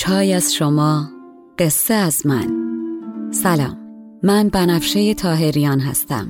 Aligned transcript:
چای 0.00 0.32
از 0.32 0.54
شما 0.54 1.08
قصه 1.58 1.94
از 1.94 2.26
من. 2.26 2.46
سلام 3.32 3.78
من 4.22 4.48
بنفشه 4.48 5.14
تاهریان 5.14 5.80
هستم. 5.80 6.28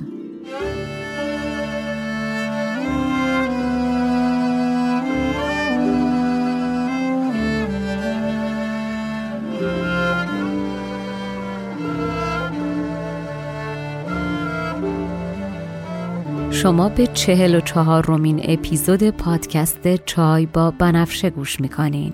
شما 16.51 16.89
به 16.89 17.07
چهل 17.07 17.55
و 17.55 17.59
چهار 17.59 18.05
رومین 18.05 18.41
اپیزود 18.43 19.09
پادکست 19.09 20.05
چای 20.05 20.45
با 20.45 20.71
بنفشه 20.71 21.29
گوش 21.29 21.61
می‌کنین. 21.61 22.13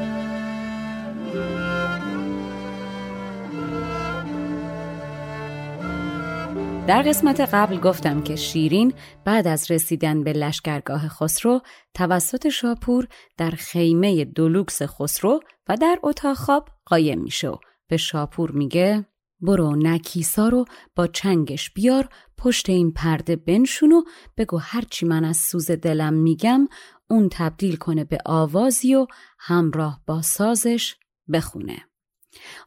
در 6.87 7.01
قسمت 7.01 7.39
قبل 7.39 7.77
گفتم 7.77 8.21
که 8.21 8.35
شیرین 8.35 8.93
بعد 9.25 9.47
از 9.47 9.71
رسیدن 9.71 10.23
به 10.23 10.33
لشکرگاه 10.33 11.07
خسرو 11.07 11.61
توسط 11.93 12.49
شاپور 12.49 13.07
در 13.37 13.49
خیمه 13.51 14.25
دولوکس 14.25 14.81
خسرو 14.81 15.39
و 15.69 15.77
در 15.77 15.99
اتاق 16.03 16.37
خواب 16.37 16.69
قایم 16.85 17.21
میشه 17.21 17.51
به 17.87 17.97
شاپور 17.97 18.51
میگه 18.51 19.05
برو 19.41 19.75
نکیسا 19.75 20.49
رو 20.49 20.65
با 20.95 21.07
چنگش 21.07 21.71
بیار 21.73 22.09
پشت 22.37 22.69
این 22.69 22.91
پرده 22.91 23.35
بنشون 23.35 23.91
و 23.91 24.01
بگو 24.37 24.57
هرچی 24.57 25.05
من 25.05 25.25
از 25.25 25.37
سوز 25.37 25.71
دلم 25.71 26.13
میگم 26.13 26.67
اون 27.09 27.29
تبدیل 27.31 27.75
کنه 27.75 28.03
به 28.03 28.17
آوازی 28.25 28.95
و 28.95 29.07
همراه 29.39 30.01
با 30.07 30.21
سازش 30.21 30.95
بخونه. 31.33 31.90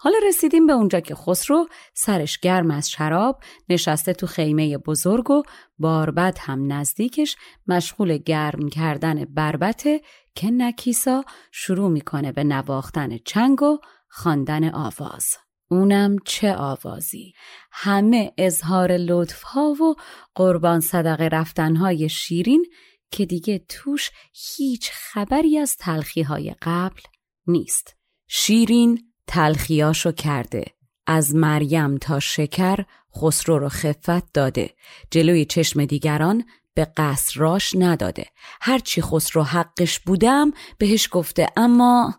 حالا 0.00 0.16
رسیدیم 0.28 0.66
به 0.66 0.72
اونجا 0.72 1.00
که 1.00 1.14
خسرو 1.14 1.68
سرش 1.94 2.38
گرم 2.38 2.70
از 2.70 2.90
شراب 2.90 3.40
نشسته 3.68 4.12
تو 4.12 4.26
خیمه 4.26 4.78
بزرگ 4.78 5.30
و 5.30 5.42
باربد 5.78 6.38
هم 6.40 6.72
نزدیکش 6.72 7.36
مشغول 7.66 8.16
گرم 8.16 8.68
کردن 8.68 9.24
بربته 9.24 10.00
که 10.34 10.50
نکیسا 10.50 11.24
شروع 11.52 11.90
می‌کنه 11.90 12.32
به 12.32 12.44
نواختن 12.44 13.18
چنگ 13.24 13.62
و 13.62 13.78
خواندن 14.08 14.74
آواز. 14.74 15.36
اونم 15.70 16.16
چه 16.24 16.54
آوازی 16.54 17.32
همه 17.72 18.32
اظهار 18.38 18.96
لطف 18.96 19.42
ها 19.42 19.72
و 19.80 19.94
قربان 20.34 20.80
صدقه 20.80 21.24
رفتن 21.24 21.76
های 21.76 22.08
شیرین 22.08 22.66
که 23.10 23.26
دیگه 23.26 23.64
توش 23.68 24.10
هیچ 24.32 24.90
خبری 24.92 25.58
از 25.58 25.76
تلخی 25.76 26.22
های 26.22 26.54
قبل 26.62 27.00
نیست 27.46 27.96
شیرین 28.28 29.13
تلخیاشو 29.26 30.12
کرده. 30.12 30.64
از 31.06 31.34
مریم 31.34 31.98
تا 31.98 32.20
شکر 32.20 32.84
خسرو 33.16 33.58
رو 33.58 33.68
خفت 33.68 34.32
داده. 34.32 34.70
جلوی 35.10 35.44
چشم 35.44 35.84
دیگران 35.84 36.44
به 36.74 36.84
قصر 36.96 37.40
راش 37.40 37.74
نداده. 37.78 38.26
هرچی 38.60 39.02
خسرو 39.02 39.42
حقش 39.42 39.98
بودم 39.98 40.52
بهش 40.78 41.08
گفته 41.12 41.48
اما 41.56 42.14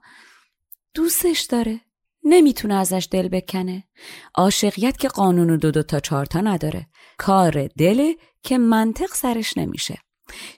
دوستش 0.93 1.41
داره. 1.41 1.81
نمی‌تونه 2.23 2.73
ازش 2.73 3.07
دل 3.11 3.27
بکنه. 3.27 3.83
عاشقیت 4.35 4.97
که 4.97 5.07
قانون 5.07 5.57
دو 5.57 5.71
دو 5.71 5.83
تا 5.83 5.99
چارتا 5.99 6.41
نداره. 6.41 6.87
کار 7.17 7.67
دله 7.67 8.15
که 8.43 8.57
منطق 8.57 9.13
سرش 9.13 9.57
نمیشه. 9.57 9.97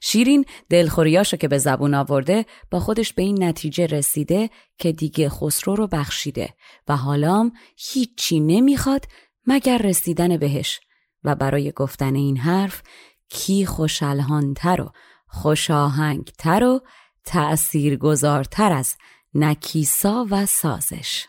شیرین 0.02 0.46
دلخوریاشو 0.70 1.38
که 1.38 1.48
به 1.48 1.58
زبون 1.58 1.94
آورده 1.94 2.46
با 2.72 2.80
خودش 2.80 3.14
به 3.14 3.22
این 3.22 3.44
نتیجه 3.44 3.86
رسیده 3.86 4.50
که 4.78 4.92
دیگه 4.92 5.30
خسرو 5.30 5.76
رو 5.76 5.88
بخشیده 5.88 6.54
و 6.88 6.98
حالام 6.98 7.52
هیچی 7.78 8.40
نمی‌خواد 8.40 9.06
مگر 9.48 9.78
رسیدن 9.78 10.38
بهش. 10.38 10.80
و 11.24 11.36
برای 11.36 11.72
گفتن 11.72 12.16
این 12.16 12.38
حرف 12.38 12.82
کی 13.30 13.66
خوشالهانتر 13.66 14.82
و 14.82 14.92
خوشاهنگتر 15.28 16.64
و 16.64 16.82
تأثیرگذارتر 17.26 18.72
از 18.72 18.96
نکیسا 19.34 20.28
و 20.30 20.46
سازش. 20.46 21.26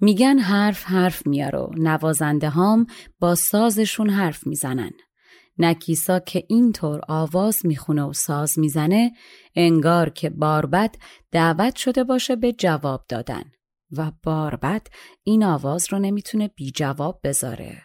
میگن 0.00 0.38
حرف 0.38 0.84
حرف 0.84 1.26
میاره 1.26 1.68
نوازنده 1.76 2.48
هام 2.48 2.86
با 3.20 3.34
سازشون 3.34 4.10
حرف 4.10 4.46
می‌زنن. 4.46 4.90
نکیسا 5.58 6.18
که 6.18 6.44
اینطور 6.48 7.00
آواز 7.08 7.66
می‌خونه 7.66 8.02
و 8.02 8.12
ساز 8.12 8.58
می‌زنه 8.58 9.12
انگار 9.54 10.10
که 10.10 10.30
باربد 10.30 10.94
دعوت 11.32 11.76
شده 11.76 12.04
باشه 12.04 12.36
به 12.36 12.52
جواب 12.52 13.04
دادن. 13.08 13.42
و 13.96 14.12
باربد 14.22 14.86
این 15.24 15.44
آواز 15.44 15.86
رو 15.92 15.98
نمی‌تونه 15.98 16.48
بی 16.48 16.70
جواب 16.70 17.20
بذاره. 17.24 17.82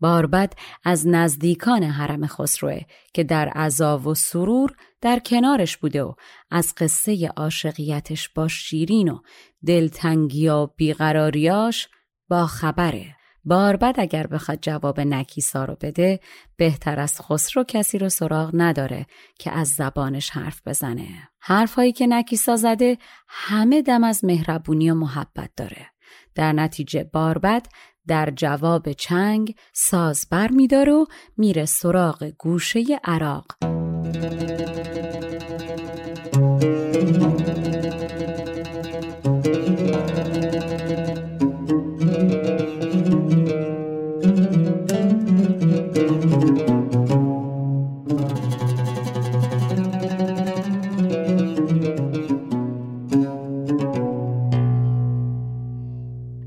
باربد 0.00 0.52
از 0.84 1.06
نزدیکان 1.06 1.82
حرم 1.82 2.26
خسروه 2.26 2.80
که 3.14 3.24
در 3.24 3.48
عذاب 3.48 4.06
و 4.06 4.14
سرور 4.14 4.70
در 5.00 5.18
کنارش 5.18 5.76
بوده 5.76 6.02
و 6.02 6.14
از 6.50 6.74
قصه 6.76 7.32
عاشقیتش 7.36 8.28
با 8.28 8.48
شیرین 8.48 9.08
و 9.08 9.18
دلتنگی 9.66 10.48
و 10.48 10.66
بیقراریاش 10.66 11.88
با 12.28 12.46
خبره. 12.46 13.16
باربد 13.44 13.94
اگر 13.98 14.26
بخواد 14.26 14.58
جواب 14.62 15.00
نکیسا 15.00 15.64
رو 15.64 15.76
بده 15.80 16.20
بهتر 16.56 17.00
از 17.00 17.20
خسرو 17.20 17.64
کسی 17.64 17.98
رو 17.98 18.08
سراغ 18.08 18.50
نداره 18.54 19.06
که 19.38 19.50
از 19.50 19.68
زبانش 19.68 20.30
حرف 20.30 20.60
بزنه. 20.66 21.28
حرفهایی 21.40 21.92
که 21.92 22.06
نکیسا 22.06 22.56
زده 22.56 22.98
همه 23.28 23.82
دم 23.82 24.04
از 24.04 24.24
مهربونی 24.24 24.90
و 24.90 24.94
محبت 24.94 25.50
داره. 25.56 25.86
در 26.34 26.52
نتیجه 26.52 27.04
باربد 27.12 27.66
در 28.06 28.30
جواب 28.30 28.92
چنگ 28.92 29.54
ساز 29.72 30.26
بر 30.30 30.48
میداره 30.48 30.92
و 30.92 31.04
میره 31.36 31.64
سراغ 31.64 32.32
گوشه 32.38 32.84
عراق. 33.04 33.46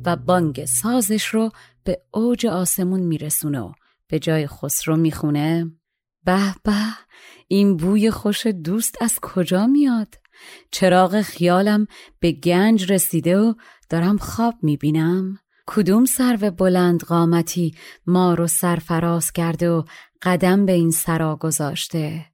و 0.08 0.16
بانگ 0.16 0.66
سازش 0.66 1.26
رو 1.26 1.52
به 1.84 2.02
اوج 2.12 2.46
آسمون 2.46 3.00
میرسونه 3.00 3.60
و 3.60 3.72
به 4.08 4.20
جای 4.20 4.48
خسرو 4.48 4.96
می‌خونه 4.96 5.72
به 6.26 6.56
به 6.64 6.74
این 7.48 7.78
بوی 7.78 8.12
خوش 8.12 8.48
دوست 8.48 9.02
از 9.02 9.20
کجا 9.22 9.68
میاد؟ 9.68 10.16
چراغ 10.72 11.22
خیالم 11.22 11.88
به 12.20 12.32
گنج 12.32 12.92
رسیده 12.92 13.38
و 13.38 13.54
دارم 13.90 14.18
خواب 14.18 14.56
می‌بینم. 14.62 15.40
کدوم 15.68 16.06
سرو 16.06 16.52
بلند 16.52 17.04
قامتی 17.04 17.76
ما 18.06 18.34
رو 18.34 18.48
سرفراز 18.48 19.32
کرده 19.32 19.70
و 19.70 19.84
قدم 20.22 20.66
به 20.66 20.72
این 20.72 20.92
سرا 20.92 21.36
گذاشته؟ 21.36 22.26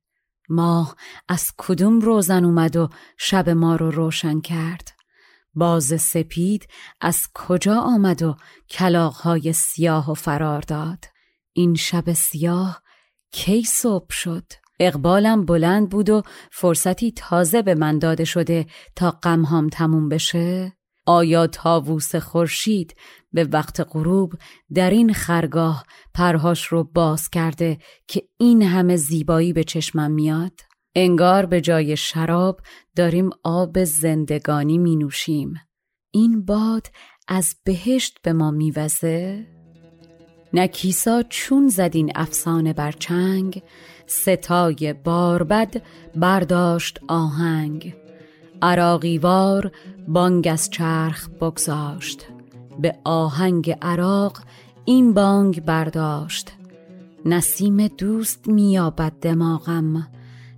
ماه 0.50 0.96
از 1.30 1.52
کدوم 1.58 2.00
روزن 2.00 2.46
اومد 2.46 2.76
و 2.76 2.90
شب 3.18 3.50
ما 3.50 3.76
رو 3.76 3.92
روشن 3.92 4.42
کرد؟ 4.42 5.03
باز 5.56 6.02
سپید 6.02 6.68
از 7.02 7.28
کجا 7.34 7.80
آمد 7.80 8.24
و 8.24 8.36
کلاغهای 8.70 9.54
سیاه 9.54 10.12
و 10.12 10.14
فرار 10.14 10.62
داد؟ 10.62 11.06
این 11.54 11.76
شب 11.76 12.14
سیاه 12.14 12.82
کی 13.32 13.64
صبح 13.64 14.12
شد؟ 14.12 14.44
اقبالم 14.80 15.46
بلند 15.46 15.90
بود 15.90 16.10
و 16.10 16.22
فرصتی 16.52 17.12
تازه 17.12 17.62
به 17.62 17.76
من 17.76 18.00
داده 18.00 18.26
شده 18.26 18.66
تا 18.96 19.12
غمهام 19.12 19.70
تموم 19.70 20.10
بشه؟ 20.10 20.74
آیا 21.06 21.48
تاووس 21.48 22.16
خورشید 22.16 22.96
به 23.34 23.44
وقت 23.44 23.88
غروب 23.90 24.34
در 24.74 24.90
این 24.90 25.14
خرگاه 25.14 25.84
پرهاش 26.14 26.66
رو 26.66 26.84
باز 26.84 27.30
کرده 27.30 27.78
که 28.08 28.24
این 28.38 28.62
همه 28.62 28.96
زیبایی 28.96 29.54
به 29.54 29.64
چشمم 29.64 30.12
میاد؟ 30.12 30.62
انگار 30.96 31.46
به 31.46 31.62
جای 31.62 31.98
شراب 31.98 32.62
داریم 32.96 33.30
آب 33.44 33.84
زندگانی 33.84 34.78
می 34.78 34.96
نوشیم. 34.96 35.54
این 36.12 36.46
باد 36.46 36.88
از 37.28 37.56
بهشت 37.64 38.18
به 38.24 38.34
ما 38.34 38.52
میوزه 38.52 39.48
نکیسا 40.54 41.24
چون 41.30 41.68
زدین 41.68 42.12
افسانه 42.16 42.74
بر 42.74 42.92
چنگ 42.92 43.64
ستای 44.06 44.94
باربد 44.94 45.82
برداشت 46.16 47.00
آهنگ. 47.08 47.96
عراقیوار 48.62 49.72
بانگ 50.08 50.48
از 50.52 50.70
چرخ 50.70 51.30
بگذاشت 51.30 52.28
به 52.80 52.96
آهنگ 53.04 53.78
عراق 53.82 54.40
این 54.86 55.14
بانگ 55.14 55.66
برداشت. 55.66 56.52
نسیم 57.26 57.88
دوست 57.88 58.48
میابد 58.48 59.14
دماغم 59.22 60.08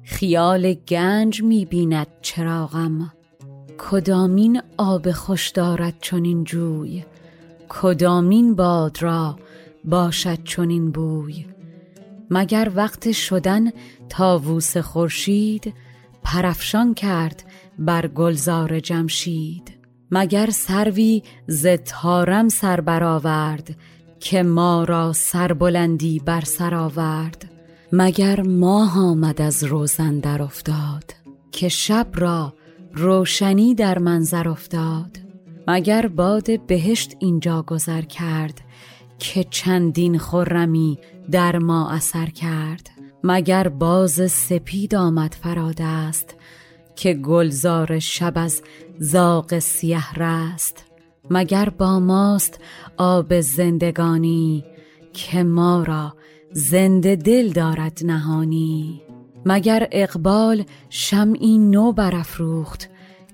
خیال 0.06 0.74
گنج 0.74 1.44
می‌بیند 1.44 2.08
چراغم. 2.22 3.14
کدامین 3.78 4.62
آب 4.78 5.12
خوش 5.12 5.50
دارد 5.50 5.94
چنین 6.02 6.44
جوی؟ 6.44 7.06
کدامین 7.70 8.56
باد 8.56 8.98
را 9.02 9.40
باشد 9.86 10.44
چنین 10.44 10.92
بوی؟ 10.92 11.46
مگر 12.30 12.72
وقت 12.76 13.12
شدن 13.12 13.72
تاووس 14.10 14.78
خورشید 14.78 15.74
پرفشان 16.24 16.94
کرد 16.94 17.44
بر 17.80 18.08
گلزار 18.08 18.80
جمشید؟ 18.80 19.72
مگر 20.12 20.50
سروی 20.50 21.24
ز 21.48 21.68
تارم 21.68 22.50
سر 22.50 22.82
برآورد 22.82 23.76
که 24.20 24.44
ما 24.44 24.84
را 24.84 25.14
سربلندی 25.14 26.20
بر 26.20 26.42
سر 26.42 26.76
آورد؟ 26.76 27.55
مگر 27.92 28.42
ماه 28.42 29.00
آمد 29.00 29.42
از 29.42 29.64
روزن 29.64 30.20
در 30.20 30.42
افتاد 30.44 31.14
که 31.52 31.70
شب 31.70 32.08
را 32.14 32.54
روشنی 32.94 33.76
در 33.76 34.00
منظر 34.00 34.50
افتاد. 34.50 35.18
مگر 35.68 36.08
باد 36.08 36.66
بهشت 36.66 37.16
اینجا 37.20 37.62
گذر 37.62 38.02
کرد 38.02 38.62
که 39.20 39.44
چندین 39.44 40.18
خرمی 40.18 41.00
در 41.32 41.58
ما 41.58 41.90
اثر 41.90 42.26
کرد. 42.26 42.90
مگر 43.24 43.68
باز 43.68 44.32
سپید 44.32 44.96
آمد 44.96 45.34
فراد 45.34 45.82
است 45.82 46.36
که 46.96 47.14
گلزار 47.14 48.00
شب 48.00 48.34
از 48.36 48.62
زاغ 49.00 49.60
سیه 49.60 50.14
رست. 50.14 50.86
مگر 51.30 51.70
با 51.70 52.00
ماست 52.00 52.60
آب 52.98 53.42
زندگانی 53.42 54.66
که 55.14 55.44
ما 55.44 55.84
را 55.84 56.14
زنده 56.58 57.16
دل 57.16 57.52
دارد 57.52 58.00
نهانی 58.04 59.02
مگر 59.46 59.88
اقبال 59.92 60.66
شمعی 60.90 61.58
نو 61.58 61.92
برافروخت 61.92 62.90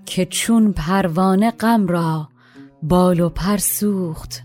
که 0.05 0.25
چون 0.25 0.73
پروانه 0.73 1.51
غم 1.51 1.87
را 1.87 2.29
بال 2.83 3.19
و 3.19 3.29
پر 3.29 3.57
سوخت؟ 3.57 4.43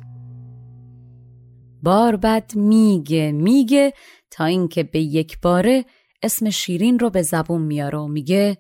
باربد 1.83 2.53
میگه 2.55 3.33
میگه 3.33 3.93
تا 4.31 4.45
اینکه 4.45 4.83
به 4.83 5.01
یک 5.01 5.41
باره 5.41 5.85
اسم 6.23 6.51
شیرین 6.51 6.99
رو 6.99 7.11
به 7.11 7.23
زبون 7.23 7.63
میاره 7.63 7.99
و 7.99 8.07
میگه 8.07 8.59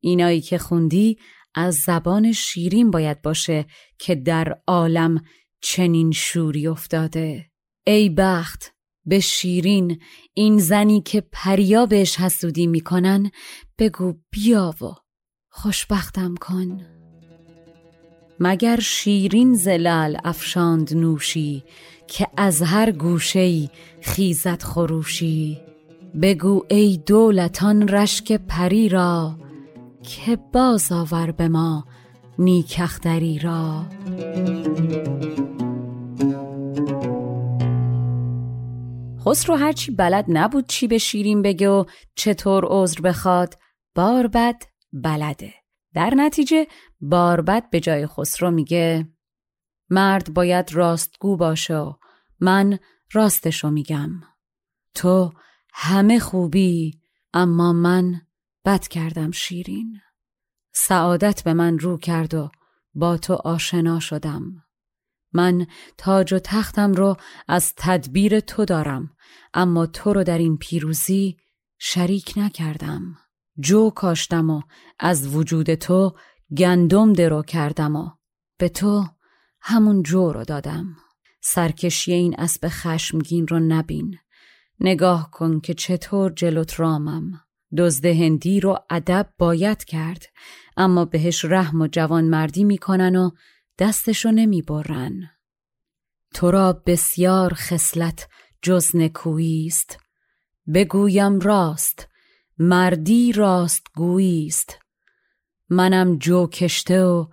اینایی 0.00 0.40
که 0.40 0.58
خوندی 0.58 1.18
از 1.54 1.74
زبان 1.74 2.32
شیرین 2.32 2.90
باید 2.90 3.22
باشه 3.22 3.66
که 3.98 4.14
در 4.14 4.60
عالم 4.66 5.22
چنین 5.62 6.10
شوری 6.10 6.66
افتاده. 6.66 7.50
ای 7.86 8.08
بخت 8.08 8.79
به 9.06 9.20
شیرین 9.20 10.00
این 10.34 10.58
زنی 10.58 11.00
که 11.00 11.22
پریا 11.32 11.86
بهش 11.86 12.16
حسودی 12.16 12.66
می‌کنن 12.66 13.30
بگو 13.78 14.14
بیا 14.30 14.74
و 14.80 14.84
خوشبختم 15.50 16.34
کن. 16.34 16.80
مگر 18.40 18.80
شیرین 18.80 19.54
زلال 19.54 20.18
افشاند 20.24 20.94
نوشی 20.94 21.64
که 22.06 22.26
از 22.36 22.62
هر 22.62 22.90
گوشه 22.90 23.70
خیزت 24.00 24.62
خروشی؟ 24.62 25.60
بگو 26.22 26.64
ای 26.68 27.00
دولتان 27.06 27.88
رشک 27.88 28.32
پری 28.32 28.88
را 28.88 29.38
که 30.02 30.38
باز 30.52 30.92
آور 30.92 31.30
به 31.30 31.48
ما 31.48 31.84
نیکختری 32.38 33.38
را. 33.38 33.86
خسرو 39.24 39.56
هرچی 39.56 39.90
بلد 39.90 40.24
نبود 40.28 40.66
چی 40.66 40.88
به 40.88 40.98
شیرین 40.98 41.42
بگه 41.42 41.68
و 41.68 41.84
چطور 42.14 42.64
عذر 42.68 43.00
بخواد 43.00 43.58
باربد 43.94 44.62
بلده. 44.92 45.54
در 45.94 46.14
نتیجه 46.16 46.66
باربد 47.00 47.70
به 47.70 47.80
جای 47.80 48.06
خسرو 48.06 48.50
میگه 48.50 49.08
مرد 49.90 50.34
باید 50.34 50.72
راستگو 50.72 51.36
باشه 51.36 51.86
من 52.40 52.78
راستشو 53.12 53.70
میگم. 53.70 54.10
تو 54.94 55.32
همه 55.72 56.18
خوبی 56.18 57.00
اما 57.34 57.72
من 57.72 58.20
بد 58.64 58.88
کردم 58.88 59.30
شیرین. 59.30 60.00
سعادت 60.72 61.42
به 61.44 61.54
من 61.54 61.78
رو 61.78 61.98
کرد 61.98 62.34
و 62.34 62.50
با 62.94 63.16
تو 63.16 63.34
آشنا 63.34 64.00
شدم. 64.00 64.64
من 65.32 65.66
تاج 65.98 66.32
و 66.32 66.38
تختم 66.38 66.92
رو 66.92 67.16
از 67.48 67.74
تدبیر 67.76 68.40
تو 68.40 68.64
دارم 68.64 69.10
اما 69.54 69.86
تو 69.86 70.12
رو 70.12 70.24
در 70.24 70.38
این 70.38 70.56
پیروزی 70.56 71.36
شریک 71.78 72.32
نکردم. 72.36 73.16
جو 73.60 73.90
کاشتم 73.90 74.50
و 74.50 74.62
از 74.98 75.36
وجود 75.36 75.74
تو 75.74 76.16
گندم 76.56 77.12
درو 77.12 77.42
کردم 77.42 77.96
و 77.96 78.10
به 78.58 78.68
تو 78.68 79.06
همون 79.60 80.02
جو 80.02 80.32
رو 80.32 80.44
دادم. 80.44 80.96
سرکشی 81.42 82.12
این 82.12 82.34
اسب 82.38 82.68
خشمگین 82.68 83.48
رو 83.48 83.58
نبین. 83.58 84.16
نگاه 84.80 85.30
کن 85.30 85.60
که 85.60 85.74
چطور 85.74 86.32
جلوت 86.32 86.80
رامم. 86.80 87.40
دزد 87.76 88.06
هندی 88.06 88.60
رو 88.60 88.78
ادب 88.90 89.30
باید 89.38 89.84
کرد 89.84 90.26
اما 90.76 91.04
بهش 91.04 91.44
رحم 91.44 91.80
و 91.80 91.86
جوانمردی 91.86 92.64
می‌کنن 92.64 93.16
و 93.16 93.30
دستشو 93.80 94.30
نمی‌برن. 94.30 95.30
تو 96.34 96.50
را 96.50 96.82
بسیار 96.86 97.54
خصلت 97.54 98.28
جز 98.62 98.96
نکویی 98.96 99.66
است. 99.66 99.98
بگویم 100.74 101.40
راست 101.40 102.08
مردی 102.58 103.32
راست 103.32 103.86
گوییست 103.96 104.78
منم 105.68 106.16
جو 106.16 106.46
کشته 106.46 107.04
و 107.04 107.26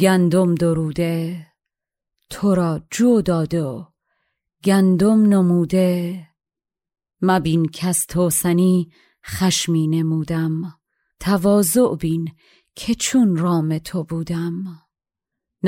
گندم 0.00 0.54
دروده. 0.54 1.46
تو 2.30 2.54
را 2.54 2.82
جو 2.90 3.22
داده 3.22 3.62
و 3.62 3.84
گندم 4.64 5.22
نموده. 5.22 6.26
مبین 7.22 7.68
کس 7.68 8.06
توسنی 8.06 8.92
خشمی 9.26 9.88
نمودم. 9.88 10.78
تواضع 11.20 11.96
بین 12.00 12.28
که 12.74 12.94
چون 12.94 13.36
رام 13.36 13.78
تو 13.78 14.04
بودم. 14.04 14.85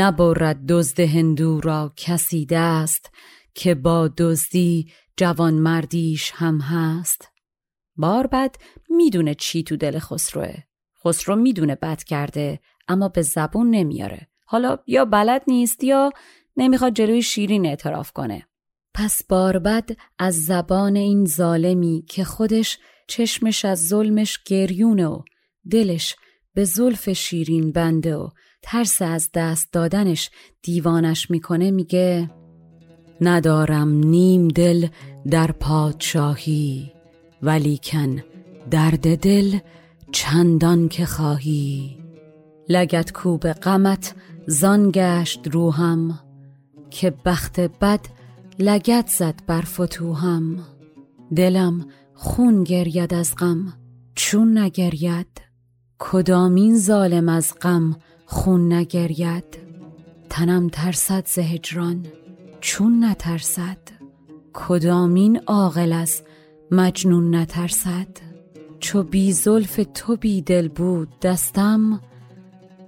نبرد 0.00 0.67
دزد 0.67 1.00
هندو 1.00 1.61
را 1.61 1.93
کسی 1.97 2.47
دست 2.47 3.11
که 3.55 3.75
با 3.75 4.09
دزدی 4.09 4.93
جوان 5.17 5.55
مردیش 5.55 6.33
هم 6.35 6.61
هست؟ 6.61 7.28
باربد 7.97 8.57
می‌دونه 8.90 9.35
چی 9.35 9.62
تو 9.62 9.76
دل 9.76 9.99
خسروه. 9.99 10.55
خسرو 11.05 11.37
می‌دونه 11.37 11.75
بد 11.75 12.02
کرده 12.02 12.61
اما 12.88 13.09
به 13.09 13.23
زبون 13.23 13.71
نمیاره. 13.71 14.28
حالا 14.45 14.78
یا 14.87 15.05
بلد 15.05 15.43
نیست 15.47 15.85
یا 15.85 16.11
نمی‌خواد 16.57 16.95
جلوی 16.95 17.23
شیرین 17.23 17.67
اعتراف 17.67 18.12
کنه. 18.12 18.47
پس 18.95 19.23
باربد 19.28 19.90
از 20.19 20.45
زبان 20.45 20.97
این 20.97 21.25
ظالمی 21.25 22.05
که 22.09 22.25
خودش 22.25 22.78
چشمش 23.07 23.64
از 23.64 23.87
ظلمش 23.87 24.38
گریونه 24.47 25.07
و 25.07 25.23
دلش 25.71 26.17
به 26.55 26.64
زلف 26.64 27.12
شیرین 27.12 27.73
بنده 27.73 28.17
و 28.17 28.28
ترس 28.62 29.03
از 29.03 29.31
دست 29.35 29.73
دادنش 29.73 30.31
دیوانش 30.62 31.31
می‌کنه 31.31 31.71
میگه 31.71 32.31
ندارم 33.21 33.88
نیم 33.88 34.49
دل 34.49 34.88
در 35.31 35.53
پادشاهی 35.53 36.93
ولیکن 37.43 38.23
درد 38.71 39.19
دل 39.19 39.59
چندان 40.12 40.88
که 40.88 41.07
خواهی. 41.07 41.99
لگت 42.69 43.12
کوب 43.12 43.53
غمت 43.53 44.15
زان 44.47 44.91
گشت 44.95 45.49
روهم 45.49 46.19
که 46.91 47.15
بخت 47.25 47.61
بد 47.61 48.00
لگت 48.59 49.07
زد 49.07 49.35
بر 49.47 49.61
فتوهم 49.61 50.59
دلم 51.37 51.87
خون 52.15 52.65
گرید 52.65 53.15
از 53.15 53.35
غم 53.37 53.73
چون 54.15 54.59
نگرید؟ 54.59 55.41
کدامین 55.99 56.79
ظالم 56.79 57.29
از 57.29 57.55
غم 57.62 57.97
خون 58.30 58.73
نگرید 58.73 59.58
تنم 60.30 60.68
ترسد 60.68 61.26
ز 61.26 61.38
هجران 61.38 62.06
چون 62.61 63.04
نترسد 63.04 63.78
کدامین 64.52 65.40
عاقل 65.47 65.92
از 65.92 66.23
مجنون 66.70 67.35
نترسد. 67.35 68.08
چو 68.80 69.02
بی 69.02 69.32
زلف 69.32 69.80
تو 69.94 70.16
بی 70.16 70.42
دل 70.42 70.68
بود 70.68 71.20
دستم 71.23 72.00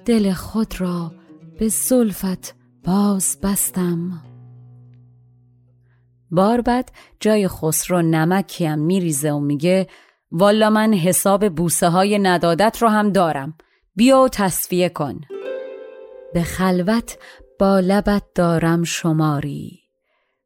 دل 0.04 0.32
خود 0.32 0.80
را 0.80 1.12
به 1.58 1.68
زلفت 1.68 2.54
باز 2.84 3.38
بستم. 3.42 4.22
بار 6.30 6.60
بعد 6.60 6.92
جای 7.20 7.48
خسرو 7.48 8.02
نمکی 8.02 8.66
هم 8.66 8.78
میریزه 8.78 9.30
و 9.32 9.40
میگه 9.40 9.86
والا 10.32 10.70
من 10.70 10.94
حساب 10.94 11.48
بوسه 11.48 11.88
های 11.88 12.18
ندادت 12.18 12.78
رو 12.80 12.88
هم 12.88 13.12
دارم. 13.12 13.54
بیا 13.94 14.28
تصفیه 14.32 14.88
کن. 14.88 15.20
به 16.34 16.42
خلوت 16.42 17.18
با 17.58 17.80
لبت 17.80 18.22
دارم 18.34 18.84
شماری 18.84 19.80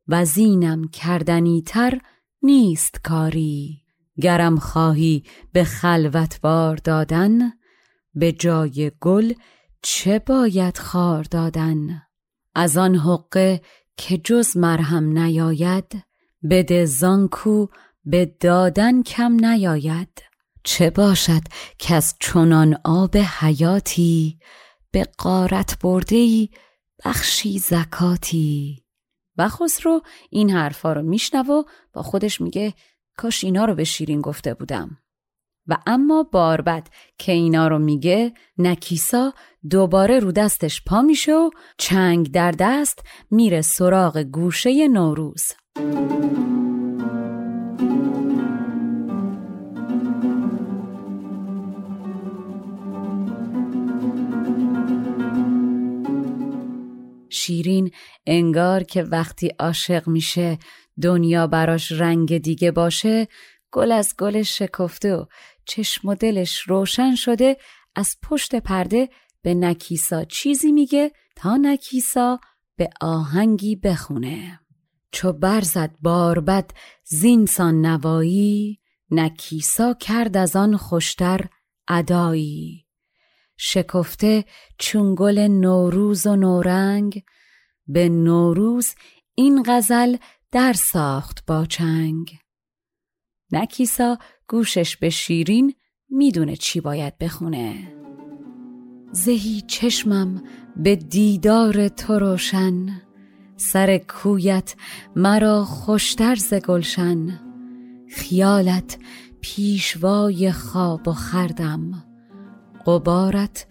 و 0.09 0.25
زینم 0.25 0.89
کردنی 0.89 1.63
تر 1.67 2.01
نیست 2.43 3.01
کاری. 3.05 3.85
گرم 4.21 4.57
خواهی 4.57 5.23
به 5.53 5.65
خلوت 5.65 6.41
بار 6.41 6.77
دادن 6.77 7.53
به 8.15 8.33
جای 8.33 8.93
گل 9.01 9.33
چه 9.83 10.19
باید 10.19 10.79
خار 10.79 11.23
دادن؟ 11.23 12.03
از 12.55 12.77
آن 12.77 12.95
حقه 12.95 13.61
که 13.97 14.19
جز 14.19 14.57
مرهم 14.57 15.19
نیاید 15.19 16.05
بده 16.51 16.85
زانکو 16.85 17.67
به 18.05 18.37
دادن 18.41 19.03
کم 19.03 19.33
نیاید. 19.33 20.23
چه 20.65 20.91
باشد 20.91 21.43
که 21.79 21.95
از 21.95 22.15
چنان 22.21 22.79
آب 22.85 23.17
حیاتی 23.17 24.39
به 24.91 25.05
قارت 25.19 25.79
برده 25.81 26.17
ای 26.17 26.49
بخشی 27.05 27.59
زکاتی؟ 27.59 28.85
و 29.39 29.49
خسرو 29.49 30.01
این 30.31 30.51
حرفا 30.51 30.93
رو 30.93 31.03
میشنو 31.03 31.43
و 31.43 31.63
با 31.93 32.03
خودش 32.03 32.41
میگه 32.41 32.75
کاش 33.17 33.45
اینا 33.45 33.65
رو 33.65 33.75
به 33.75 33.85
شیرین 33.85 34.21
گفته 34.21 34.55
بودم. 34.55 34.99
و 35.67 35.77
اما 35.87 36.23
باربد 36.23 36.89
که 37.19 37.33
اینا 37.33 37.69
رو 37.69 37.79
میگه 37.79 38.33
نکیسا 38.59 39.33
دوباره 39.71 40.19
رو 40.19 40.33
دستش 40.33 40.83
پا 40.85 41.03
میشه 41.03 41.35
و 41.35 41.51
چنگ 41.79 42.31
در 42.31 42.51
دست 42.51 42.99
میره 43.31 43.63
سراغ 43.63 44.19
گوشه 44.19 44.89
نوروز. 44.89 45.45
شیرین 57.35 57.91
انگار 58.27 58.83
که 58.83 59.03
وقتی 59.03 59.49
عاشق 59.59 60.09
میشه 60.09 60.59
دنیا 61.03 61.47
براش 61.47 61.93
رنگ 61.93 62.39
دیگه 62.39 62.71
باشه 62.71 63.29
گل 63.73 63.93
از 63.93 64.15
گلش 64.19 64.59
شکفته 64.59 65.15
و 65.15 65.25
چشم 65.65 66.09
و 66.09 66.15
دلش 66.15 66.59
روشن 66.61 67.15
شده 67.15 67.57
از 67.95 68.17
پشت 68.23 68.55
پرده 68.55 69.09
به 69.43 69.55
نکیسا 69.55 70.25
چیزی 70.25 70.73
میگه 70.73 71.13
تا 71.37 71.57
نکیسا 71.57 72.41
به 72.77 72.91
آهنگی 73.01 73.77
بخونه. 73.77 74.61
چو 75.13 75.33
برزد 75.33 75.91
باربد 76.01 76.71
زینسان 77.05 77.87
نوایی 77.87 78.81
نکیسا 79.11 79.95
کرد 79.95 80.37
از 80.37 80.57
آن 80.57 80.77
خوشتر 80.77 81.41
ادایی. 81.89 82.84
شکفته 83.57 84.45
چون 84.79 85.15
گل 85.19 85.39
نوروز 85.39 86.27
و 86.27 86.37
نورنگ. 86.37 87.23
به 87.87 88.09
نوروز 88.09 88.95
این 89.35 89.65
غزل 89.67 90.17
در 90.53 90.73
ساخت 90.73 91.47
با 91.47 91.67
چنگ. 91.67 92.39
نکیسا 93.53 94.19
گوشش 94.49 94.97
به 94.97 95.11
شیرین 95.11 95.75
می‌دونه 96.09 96.57
چی 96.57 96.81
باید 96.81 97.19
بخونه. 97.19 97.95
زهی 99.13 99.61
چشمم 99.61 100.43
به 100.77 100.97
دیدار 100.97 101.89
تو 101.89 102.19
روشن 102.19 102.87
سر 103.57 103.99
کویت 103.99 104.75
مرا 105.17 105.65
خوشتر 105.65 106.35
ز 106.35 106.55
گلشن. 106.55 107.41
خیالت 108.11 108.99
پیشوای 109.41 110.53
خواب 110.53 111.09
و 111.09 111.13
خردم. 111.13 112.05
قبارت 112.87 113.67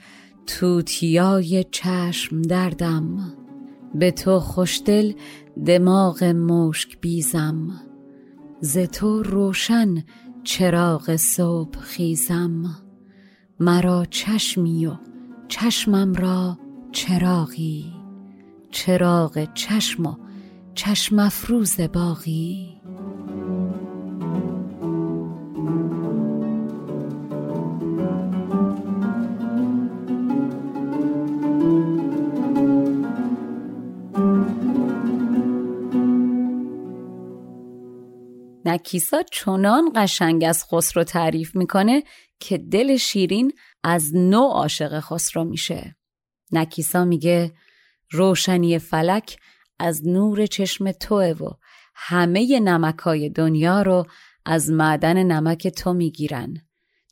توتیای 0.47 1.65
چشم 1.71 2.41
دردم. 2.41 3.33
به 3.95 4.11
تو 4.11 4.39
خوشدل 4.39 5.13
دماغ 5.65 6.23
مشک 6.23 6.97
بیزم. 7.01 7.81
ز 8.61 8.77
تو 8.77 9.23
روشن 9.23 10.03
چراغ 10.43 11.15
صبح 11.15 11.79
خیزم. 11.79 12.75
مرا 13.59 14.05
چشمی 14.05 14.85
و 14.85 14.95
چشمم 15.47 16.13
را 16.13 16.57
چراغی. 16.91 17.93
چراغ 18.71 19.53
چشم 19.53 20.05
و 20.05 20.15
چشم 20.75 21.19
افروز 21.19 21.79
باغی 21.79 22.77
نکیسا 38.73 39.23
چنان 39.31 39.91
قشنگ 39.95 40.43
از 40.47 40.65
خسرو 40.65 41.03
تعریف 41.03 41.55
می‌کنه 41.55 42.03
که 42.39 42.57
دل 42.57 42.97
شیرین 42.97 43.53
از 43.83 44.15
نو 44.15 44.47
عاشق 44.47 44.99
خسرو 44.99 45.43
میشه. 45.43 45.95
نکیسا 46.51 47.05
میگه 47.05 47.53
روشنی 48.11 48.79
فلک 48.79 49.37
از 49.79 50.07
نور 50.07 50.45
چشم 50.45 50.91
توه 50.91 51.25
و 51.25 51.49
همه 51.95 52.59
نمکای 52.59 53.29
دنیا 53.29 53.81
رو 53.81 54.05
از 54.45 54.69
معدن 54.69 55.23
نمک 55.23 55.67
تو 55.67 55.93
می‌گیرن. 55.93 56.53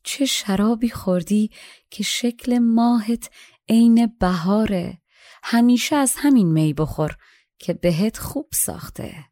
چه 0.03 0.25
شرابی 0.25 0.89
خوردی 0.89 1.51
که 1.89 2.03
شکل 2.03 2.59
ماهت 2.59 3.29
عین 3.69 4.15
بهاره. 4.19 5.01
همیشه 5.43 5.95
از 5.95 6.15
همین 6.17 6.51
می 6.51 6.73
بخور 6.73 7.17
که 7.59 7.73
بهت 7.73 8.17
خوب 8.17 8.49
ساخته. 8.53 9.30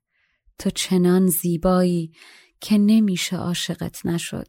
تو 0.60 0.70
چنان 0.70 1.28
زیبایی 1.28 2.12
که 2.62 2.78
نمیشه 2.78 3.38
عاشقت 3.38 4.06
نشد. 4.06 4.48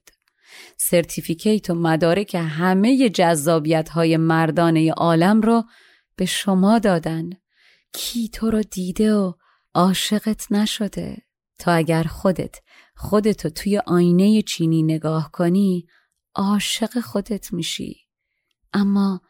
سرتیفیکیت 0.76 1.70
و 1.70 1.74
مدارک 1.74 2.34
همه 2.34 3.08
جذابیت 3.08 3.88
های 3.88 4.16
مردانه 4.16 4.92
عالم 4.92 5.40
رو 5.40 5.64
به 6.16 6.24
شما 6.26 6.78
دادن. 6.78 7.30
کی 7.92 8.28
تو 8.28 8.50
رو 8.50 8.62
دیده 8.62 9.14
و 9.14 9.32
عاشقت 9.74 10.52
نشده؟ 10.52 11.22
تا 11.58 11.72
اگر 11.72 12.02
خودت 12.02 12.56
خودتو 12.96 13.50
توی 13.50 13.78
آینه 13.78 14.42
چینی 14.42 14.82
نگاه 14.82 15.30
کنی 15.32 15.86
عاشق 16.34 17.00
خودت 17.00 17.52
میشی. 17.52 17.96
اما 18.72 19.20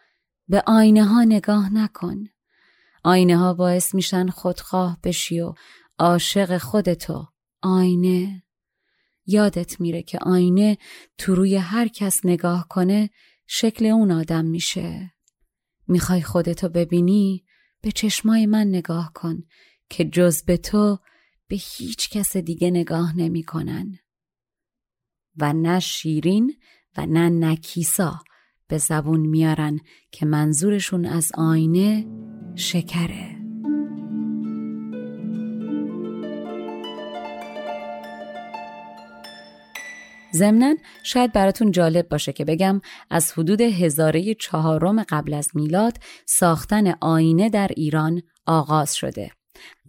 به 0.48 0.62
آینه 0.66 1.04
ها 1.04 1.24
نگاه 1.24 1.74
نکن. 1.74 2.24
آینه 3.04 3.38
ها 3.38 3.54
باعث 3.54 3.94
میشن 3.94 4.28
خودخواه 4.28 4.98
بشی 5.04 5.40
و 5.40 5.54
عاشق 6.00 6.58
خودتو 6.58 7.26
آینه. 7.62 8.42
یادت 9.26 9.80
میره 9.80 10.02
که 10.02 10.18
آینه 10.18 10.78
تو 11.18 11.34
روی 11.34 11.56
هر 11.56 11.88
کس 11.88 12.26
نگاه 12.26 12.68
کنه 12.68 13.10
شکل 13.46 13.86
اون 13.86 14.10
آدم 14.10 14.44
میشه. 14.44 15.12
می‌خوای 15.88 16.22
خودتو 16.22 16.68
ببینی؟ 16.68 17.44
به 17.80 17.92
چشمای 17.92 18.46
من 18.46 18.66
نگاه 18.66 19.12
کن 19.14 19.42
که 19.88 20.04
جز 20.04 20.42
به 20.42 20.56
تو 20.56 20.98
به 21.48 21.56
هیچ 21.56 22.10
کس 22.10 22.36
دیگه 22.36 22.70
نگاه 22.70 23.16
نمی‌کنن. 23.16 23.98
و 25.36 25.52
نه 25.52 25.80
شیرین 25.80 26.56
و 26.96 27.06
نه 27.06 27.28
نکیسا 27.28 28.22
به 28.68 28.78
زبون 28.78 29.20
میارن 29.20 29.80
که 30.10 30.26
منظورشون 30.26 31.06
از 31.06 31.32
آینه 31.34 32.06
شکره. 32.54 33.39
ضمنا 40.34 40.74
شاید 41.02 41.32
براتون 41.32 41.70
جالب 41.70 42.08
باشه 42.08 42.32
که 42.32 42.44
بگم 42.44 42.80
از 43.10 43.32
حدود 43.32 43.60
هزاره 43.60 44.34
چهارم 44.34 45.02
قبل 45.02 45.34
از 45.34 45.48
میلاد 45.54 45.96
ساختن 46.26 46.94
آینه 47.00 47.48
در 47.48 47.68
ایران 47.76 48.22
آغاز 48.46 48.94
شده. 48.94 49.30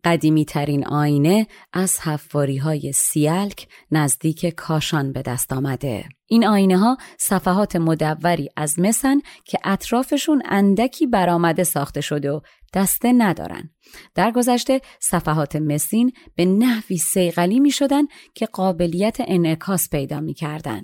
قدیمی 0.04 0.46
ترین 0.46 0.88
آینه 0.88 1.48
از 1.74 2.00
حفاری 2.00 2.58
های 2.58 2.92
سیلک 2.92 3.68
نزدیک 3.92 4.46
کاشان 4.46 5.14
به 5.14 5.22
دست 5.22 5.54
آمده. 5.54 6.06
این 6.28 6.46
آینه 6.48 6.78
ها 6.78 6.98
صفحات 7.18 7.76
مدوری 7.76 8.50
از 8.58 8.80
مسن 8.80 9.20
که 9.46 9.58
اطرافشون 9.64 10.44
اندکی 10.46 11.08
برآمده 11.08 11.64
ساخته 11.64 12.02
شده 12.02 12.32
و 12.32 12.40
دسته 12.74 13.14
ندارن. 13.14 13.70
در 14.16 14.32
گذشته 14.32 14.82
صفحات 15.00 15.56
مسین 15.56 16.12
به 16.36 16.46
نحوی 16.46 16.98
سیغلی 16.98 17.60
می 17.60 17.72
شدن 17.72 18.04
که 18.36 18.46
قابلیت 18.46 19.18
انعکاس 19.20 19.90
پیدا 19.90 20.20
می 20.20 20.34
کردن. 20.34 20.82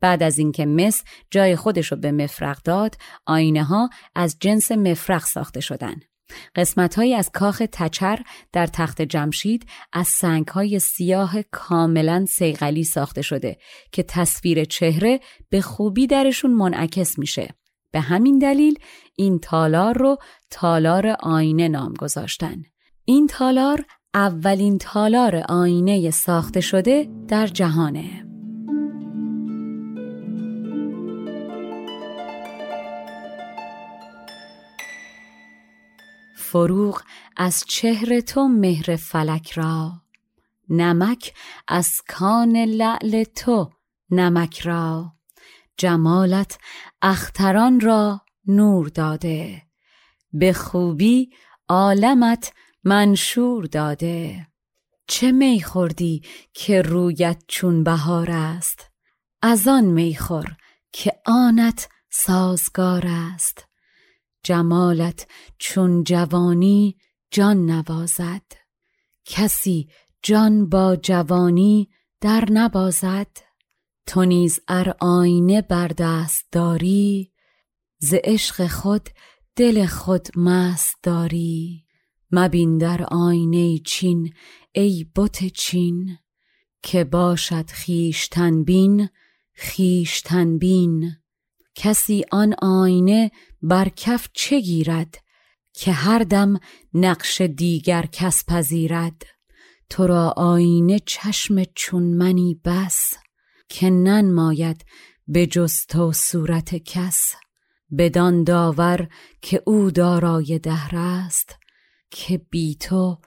بعد 0.00 0.22
از 0.22 0.38
اینکه 0.38 0.66
مس 0.66 1.04
جای 1.30 1.56
خودش 1.56 1.92
رو 1.92 1.98
به 1.98 2.12
مفرق 2.12 2.62
داد، 2.62 2.96
آینه 3.26 3.64
ها 3.64 3.90
از 4.14 4.36
جنس 4.40 4.72
مفرق 4.72 5.24
ساخته 5.24 5.60
شدن. 5.60 5.94
قسمت 6.54 6.98
از 6.98 7.30
کاخ 7.30 7.62
تچر 7.72 8.18
در 8.52 8.66
تخت 8.66 9.02
جمشید 9.02 9.66
از 9.92 10.08
سنگ 10.08 10.48
های 10.48 10.78
سیاه 10.78 11.42
کاملا 11.42 12.26
سیغلی 12.26 12.84
ساخته 12.84 13.22
شده 13.22 13.56
که 13.92 14.02
تصویر 14.02 14.64
چهره 14.64 15.20
به 15.50 15.60
خوبی 15.60 16.06
درشون 16.06 16.54
منعکس 16.54 17.18
میشه. 17.18 17.54
به 17.92 18.00
همین 18.00 18.38
دلیل 18.38 18.78
این 19.16 19.38
تالار 19.38 19.98
رو 19.98 20.16
تالار 20.50 21.16
آینه 21.20 21.68
نام 21.68 21.94
گذاشتن. 21.94 22.62
این 23.04 23.26
تالار 23.26 23.84
اولین 24.14 24.78
تالار 24.78 25.36
آینه 25.48 26.10
ساخته 26.10 26.60
شده 26.60 27.08
در 27.28 27.46
جهانه. 27.46 28.26
فروغ 36.36 37.02
از 37.36 37.64
چهر 37.68 38.20
تو 38.20 38.48
مهر 38.48 38.96
فلک 38.96 39.52
را 39.52 39.92
نمک 40.68 41.34
از 41.68 42.00
کان 42.08 42.56
لعل 42.56 43.24
تو 43.24 43.70
نمک 44.10 44.60
را 44.60 45.12
جمالت 45.82 46.58
اختران 47.02 47.80
را 47.80 48.20
نور 48.46 48.88
داده. 48.88 49.62
به 50.32 50.52
خوبی 50.52 51.30
عالمت 51.68 52.52
منشور 52.84 53.64
داده. 53.64 54.46
چه 55.06 55.32
می 55.32 55.62
خوردی 55.62 56.22
که 56.54 56.82
رویت 56.82 57.42
چون 57.48 57.84
بهار 57.84 58.30
است؟ 58.30 58.90
از 59.42 59.68
آن 59.68 59.84
می 59.84 60.16
خور 60.16 60.56
که 60.92 61.12
آنت 61.26 61.88
سازگار 62.10 63.04
است. 63.06 63.66
جمالت 64.42 65.26
چون 65.58 66.04
جوانی 66.04 66.96
جان 67.30 67.66
نوازد. 67.66 68.42
کسی 69.24 69.88
جان 70.22 70.68
با 70.68 70.96
جوانی 70.96 71.88
در 72.20 72.44
نبازد. 72.50 73.51
تو 74.06 74.24
نیز 74.24 74.60
ار 74.68 74.96
آینه 75.00 75.62
بر 75.62 75.88
دست 75.88 76.46
داری 76.52 77.32
ز 77.98 78.14
عشق 78.24 78.66
خود 78.66 79.08
دل 79.56 79.86
خود 79.86 80.28
مست 80.36 80.96
داری. 81.02 81.84
مبین 82.30 82.78
در 82.78 83.06
آینه 83.10 83.78
چین 83.78 84.32
ای 84.72 85.06
بت 85.16 85.44
چین 85.44 86.18
که 86.82 87.04
باشد 87.04 87.70
خیشتن 87.70 88.64
بین 88.64 89.08
خیشتن 89.54 90.58
بین. 90.58 91.12
کسی 91.74 92.24
آن 92.30 92.54
آینه 92.62 93.30
بر 93.62 93.88
کف 93.88 94.28
چه 94.32 94.60
گیرد 94.60 95.14
که 95.72 95.92
هر 95.92 96.18
دم 96.18 96.60
نقش 96.94 97.40
دیگر 97.40 98.06
کس 98.12 98.44
پذیرد؟ 98.48 99.22
تو 99.90 100.06
را 100.06 100.34
آینه 100.36 100.98
چشم 100.98 101.64
چون 101.74 102.02
منی 102.02 102.60
بس. 102.64 103.14
که 103.68 103.90
ننماید 103.90 104.84
به 105.28 105.46
جز 105.46 105.86
تو 105.86 106.12
صورت 106.12 106.74
کس 106.74 107.34
بدان 107.98 108.44
داور 108.44 109.08
که 109.42 109.62
او 109.66 109.90
دارای 109.90 110.58
دهر 110.58 110.96
است 110.96 111.56
که 112.10 112.38
بی 112.38 112.74
تو 112.74 113.18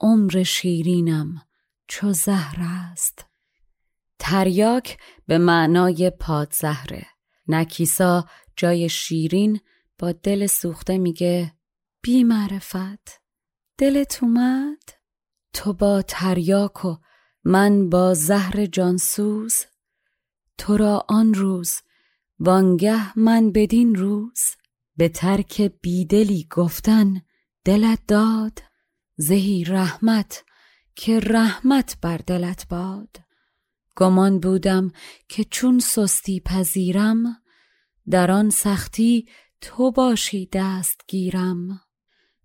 عمر 0.00 0.42
شیرینم 0.42 1.42
چو 1.88 2.12
زهر 2.12 2.56
است. 2.60 3.26
تریاک 4.18 4.98
به 5.26 5.38
معنای 5.38 6.10
پادزهره. 6.10 7.06
نکیسا 7.48 8.26
جای 8.56 8.88
شیرین 8.88 9.60
با 9.98 10.12
دل 10.12 10.46
سوخته 10.46 10.98
میگه 10.98 11.52
بی 12.02 12.24
معرفت 12.24 13.20
دلت 13.78 14.22
اومد؟ 14.22 14.82
تو 15.52 15.72
با 15.72 16.02
تریاک 16.02 16.84
و 16.84 16.96
من 17.44 17.90
با 17.90 18.14
زهر 18.14 18.66
جانسوز؟ 18.66 19.64
تو 20.58 20.76
را 20.76 21.04
آن 21.08 21.34
روز 21.34 21.80
وانگه 22.38 23.18
من 23.18 23.52
بدین 23.52 23.94
روز 23.94 24.40
به 24.96 25.08
ترک 25.08 25.62
بیدلی 25.62 26.46
گفتن 26.50 27.22
دلت 27.64 28.00
داد؟ 28.08 28.62
زهی 29.16 29.64
رحمت 29.64 30.44
که 30.94 31.20
رحمت 31.20 31.96
بر 32.02 32.16
دلت 32.16 32.68
باد؟ 32.68 33.16
گمان 33.96 34.40
بودم 34.40 34.92
که 35.28 35.44
چون 35.44 35.78
سستی 35.78 36.40
پذیرم 36.40 37.42
در 38.10 38.30
آن 38.30 38.50
سختی 38.50 39.28
تو 39.60 39.90
باشی 39.90 40.48
دست 40.52 41.00
گیرم 41.08 41.80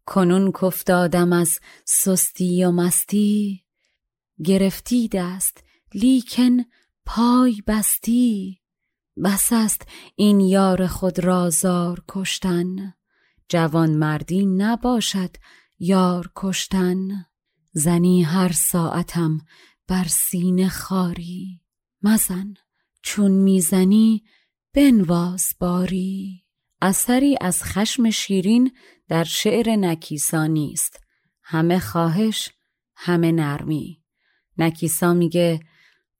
کنون 0.06 0.52
کفتادم 0.52 1.34
از 1.34 1.60
سستی 1.86 2.64
و 2.64 2.72
مستی 2.72 3.64
گرفتی 4.44 5.08
دست 5.08 5.64
لیکن 5.94 6.58
پای 7.06 7.62
بستی. 7.68 8.62
بس 9.24 9.54
است 9.54 9.88
این 10.16 10.40
یار 10.40 10.88
خود 10.88 11.20
را 11.20 11.50
زار 11.50 12.04
کشتن. 12.08 12.94
جوان 13.50 13.96
مردی 13.98 14.46
نباشد 14.46 15.36
یار 15.80 16.32
کشتن. 16.36 17.26
زنی 17.72 18.24
هر 18.24 18.52
ساعتم 18.52 19.38
بر 19.88 20.04
سینه 20.04 20.70
خاری. 20.70 21.62
مزن 22.02 22.54
چون 23.02 23.32
می‌زنی 23.32 24.24
بنواز 24.74 25.48
باری. 25.60 26.44
اثری 26.82 27.38
از 27.42 27.64
خشم 27.64 28.10
شیرین 28.10 28.72
در 29.08 29.24
شعر 29.24 29.76
نکیسا 29.76 30.48
نیست. 30.48 31.00
همه 31.44 31.80
خواهش 31.80 32.50
همه 32.96 33.32
نرمی. 33.32 34.04
نکیسا 34.58 35.14
میگه 35.14 35.60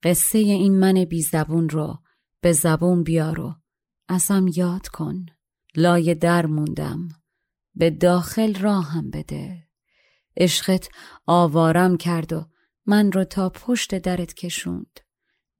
قصه 0.04 0.38
این 0.38 0.78
من 0.78 1.04
بی 1.04 1.22
زبون 1.22 1.68
رو 1.68 1.98
به 2.40 2.52
زبون 2.52 3.02
بیارو. 3.02 3.54
ازم 4.08 4.46
یاد 4.56 4.88
کن. 4.88 5.26
لای 5.76 6.14
در 6.14 6.46
موندم. 6.46 7.08
به 7.74 7.90
داخل 7.90 8.54
راهم 8.54 9.10
بده. 9.10 9.68
عشقت 10.36 10.88
آوارم 11.26 11.96
کرد 11.96 12.32
و 12.32 12.46
من 12.86 13.12
رو 13.12 13.24
تا 13.24 13.48
پشت 13.48 13.94
درت 13.94 14.34
کشوند. 14.34 15.00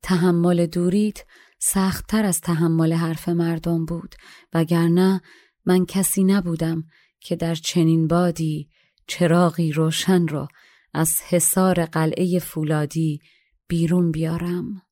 تحمل 0.03 0.67
دوریت 0.67 1.25
سختتر 1.59 2.25
از 2.25 2.41
تحمل 2.41 2.93
حرف 2.93 3.29
مردم 3.29 3.85
بود 3.85 4.15
وگرنه 4.55 5.21
من 5.67 5.87
کسی 5.87 6.25
نبودم 6.25 6.85
که 7.21 7.37
در 7.37 7.55
چنین 7.55 8.09
بادی 8.09 8.69
چراغی 9.07 9.73
روشن 9.73 10.27
رو 10.29 10.49
از 10.95 11.21
حصار 11.29 11.85
قلعه 11.85 12.39
فولادی 12.39 13.21
بیرون 13.69 14.11
بیارم. 14.11 14.83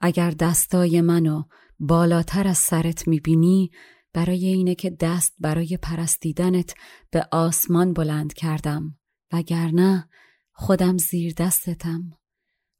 اگر 0.00 0.30
دستای 0.30 1.00
منو 1.00 1.42
بالاتر 1.78 2.48
از 2.48 2.58
سرت 2.58 3.08
می‌بینی 3.08 3.70
برای 4.12 4.46
اینه 4.46 4.74
که 4.74 4.90
دست 4.90 5.34
برای 5.38 5.78
پرستیدنت 5.82 6.74
به 7.10 7.28
آسمان 7.32 7.92
بلند 7.92 8.32
کردم. 8.32 8.98
وگرنه 9.32 10.08
خودم 10.52 10.98
زیر 10.98 11.32
دستتم. 11.32 12.10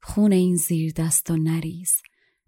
خون 0.01 0.31
این 0.31 0.55
زیر 0.55 0.93
دست 0.93 1.31
و 1.31 1.37
نریز. 1.37 1.93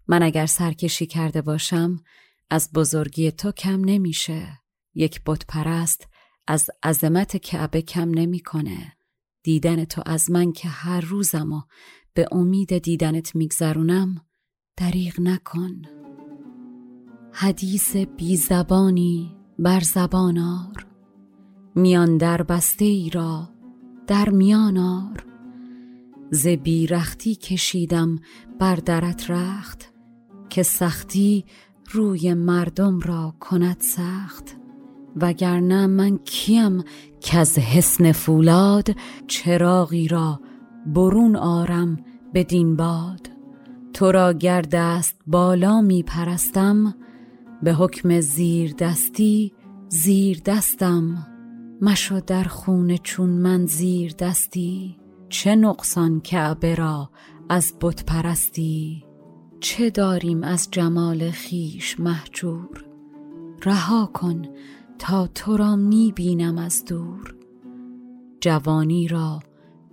من 0.06 0.22
اگر 0.22 0.46
سرکشی 0.46 1.06
کرده 1.06 1.42
باشم 1.42 2.04
از 2.50 2.72
بزرگی 2.72 3.30
تو 3.30 3.52
کم 3.52 3.84
نمیشه. 3.84 4.60
یک 4.94 5.20
بت 5.26 5.46
پرست 5.46 6.08
از 6.46 6.70
عظمت 6.82 7.36
کعبه 7.36 7.82
کم 7.82 8.10
نمی‌کنه. 8.10 8.96
دیدن 9.42 9.84
تو 9.84 10.02
از 10.06 10.30
من 10.30 10.52
که 10.52 10.68
هر 10.68 11.00
روزم 11.00 11.52
به 12.14 12.26
امید 12.32 12.78
دیدنت 12.78 13.36
میگذرونم 13.36 14.20
دریغ 14.76 15.20
نکن. 15.20 15.82
حدیث 17.32 17.96
بی 17.96 18.36
زبانی 18.36 19.36
بر 19.58 19.80
زبانار 19.80 20.86
میان 21.74 22.16
در 22.16 22.42
بسته 22.42 22.84
ای 22.84 23.10
را 23.10 23.48
در 24.06 24.28
میانار 24.28 25.24
ز 26.30 26.46
بیرختی 26.46 27.34
کشیدم 27.34 28.18
بر 28.58 28.76
درت 28.76 29.30
رخت 29.30 29.92
که 30.50 30.62
سختی 30.62 31.44
روی 31.90 32.34
مردم 32.34 33.00
را 33.00 33.34
کند 33.40 33.80
سخت. 33.80 34.56
وگرنه 35.16 35.86
من 35.86 36.18
کیم 36.18 36.84
که 37.20 37.38
از 37.38 37.58
حسن 37.58 38.12
فولاد 38.12 38.88
چراغی 39.26 40.08
را 40.08 40.40
برون 40.86 41.36
آرم 41.36 41.98
بدین 42.34 42.76
باد. 42.76 43.30
تو 43.92 44.12
را 44.12 44.32
گرد 44.32 44.74
است 44.74 45.20
بالا 45.26 45.80
می 45.80 46.02
پرستم 46.02 46.94
به 47.62 47.72
حکم 47.72 48.20
زیر 48.20 48.74
دستی 48.78 49.52
زیر 49.88 50.40
دستم. 50.46 51.26
مشو 51.80 52.20
در 52.20 52.44
خون 52.44 52.96
چون 52.96 53.30
من 53.30 53.66
زیر 53.66 54.14
دستی. 54.18 54.96
چه 55.28 55.56
نقصان 55.56 56.20
کعبه 56.20 56.74
را 56.74 57.10
از 57.48 57.74
بت 57.80 58.04
پرستی؟ 58.04 59.04
چه 59.60 59.90
داریم 59.90 60.42
از 60.42 60.68
جمال 60.70 61.30
خیش 61.30 62.00
محجور؟ 62.00 62.84
رها 63.64 64.10
کن 64.14 64.42
تا 64.98 65.26
تو 65.26 65.56
را 65.56 65.76
می 65.76 66.12
بینم 66.16 66.58
از 66.58 66.84
دور. 66.84 67.34
جوانی 68.40 69.08
را 69.08 69.40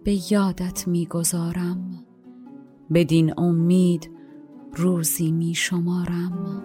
به 0.03 0.31
یادت 0.31 0.87
می 0.87 1.05
گذارم 1.05 2.05
بدین 2.93 3.39
امید 3.39 4.11
روزی 4.73 5.31
می 5.31 5.53
شمارم 5.53 6.63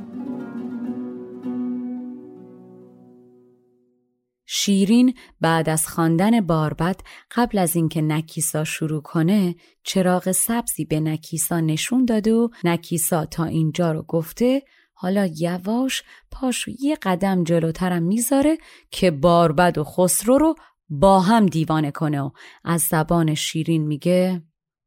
شیرین 4.47 5.15
بعد 5.41 5.69
از 5.69 5.87
خواندن 5.89 6.41
باربد 6.41 7.01
قبل 7.31 7.59
از 7.59 7.77
اینکه 7.77 8.03
نکیسا 8.03 8.65
شروع 8.65 9.03
کنه 9.03 9.55
چراغ 9.83 10.33
سبزی 10.33 10.85
به 10.85 11.01
نکیسا 11.01 11.61
نشون 11.61 12.05
داده 12.05 12.33
و 12.35 12.49
نکیسا 12.65 13.27
تا 13.27 13.45
اینجا 13.45 13.93
رو 13.93 14.03
گفته 14.03 14.63
حالا 14.95 15.27
یواش 15.39 16.03
پاشو 16.31 16.71
یه 16.81 16.97
قدم 17.03 17.45
جلوترم 17.45 18.03
می‌ذاره 18.03 18.59
که 18.91 19.11
باربد 19.11 19.79
و 19.79 19.85
خسرو 19.85 20.39
رو 20.39 20.55
با 21.01 21.21
هم 21.21 21.47
دیوانه 21.47 21.91
کنه 21.91 22.21
و 22.21 22.31
از 22.65 22.83
زبان 22.83 23.35
شیرین 23.35 23.87
میگه 23.87 24.43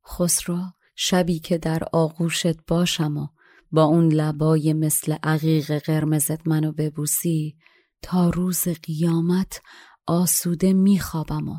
خسرو 0.08 0.60
شبی 0.96 1.40
که 1.40 1.58
در 1.58 1.84
آغوشت 1.94 2.66
باشم 2.66 3.18
و 3.18 3.28
با 3.72 3.84
اون 3.84 4.08
لبای 4.08 4.74
مثل 4.74 5.16
عقیق 5.24 5.80
قرمزت 5.80 6.48
منو 6.48 6.72
ببوسی 6.72 7.58
تا 8.02 8.30
روز 8.30 8.68
قیامت 8.68 9.62
آسوده 10.06 10.74
میخوابم 10.74 11.50
و 11.50 11.56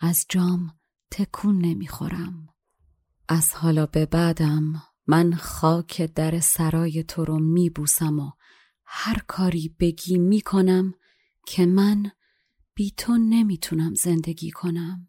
از 0.00 0.26
جام 0.28 0.70
تکون 1.10 1.58
نمی‌خورم. 1.58 2.46
از 3.28 3.54
حالا 3.54 3.86
به 3.86 4.06
بعدم 4.06 4.82
من 5.06 5.34
خاک 5.34 6.02
در 6.02 6.40
سرای 6.40 7.02
تو 7.02 7.24
رو 7.24 7.38
میبوسم 7.38 8.18
و 8.18 8.30
هر 8.84 9.18
کاری 9.26 9.76
بگی 9.80 10.18
می‌کنم 10.18 10.94
که 11.46 11.66
من 11.66 12.10
بی 12.78 12.90
تو 12.90 13.18
نمی‌تونم 13.18 13.94
زندگی 13.94 14.50
کنم. 14.50 15.08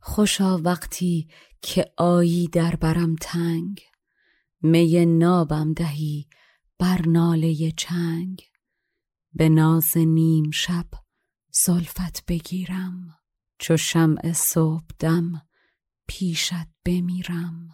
خوشا 0.00 0.58
وقتی 0.58 1.28
که 1.62 1.92
آیی 1.96 2.48
در 2.48 2.76
برم 2.76 3.16
تنگ 3.20 3.80
می 4.62 5.06
نابم 5.06 5.72
دهی 5.72 6.28
بر 6.78 7.08
ناله 7.08 7.70
چنگ. 7.70 8.42
به 9.32 9.48
ناز 9.48 9.96
نیم 9.96 10.50
شب 10.50 10.86
زلفت 11.52 12.26
بگیرم 12.26 13.18
چو 13.58 13.76
شمع 13.76 14.32
صبح 14.32 14.86
دم 14.98 15.42
پیشت 16.08 16.68
بمیرم. 16.84 17.68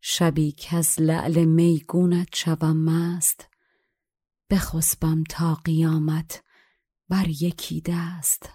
شبی 0.00 0.52
که 0.52 0.76
از 0.76 1.00
لعل 1.00 1.44
میگونت 1.44 2.36
شوم 2.36 2.76
مست 2.76 3.48
بخسبم 4.50 5.24
تا 5.24 5.54
قیامت 5.54 6.45
بر 7.08 7.28
یکی 7.28 7.82
دست. 7.86 8.50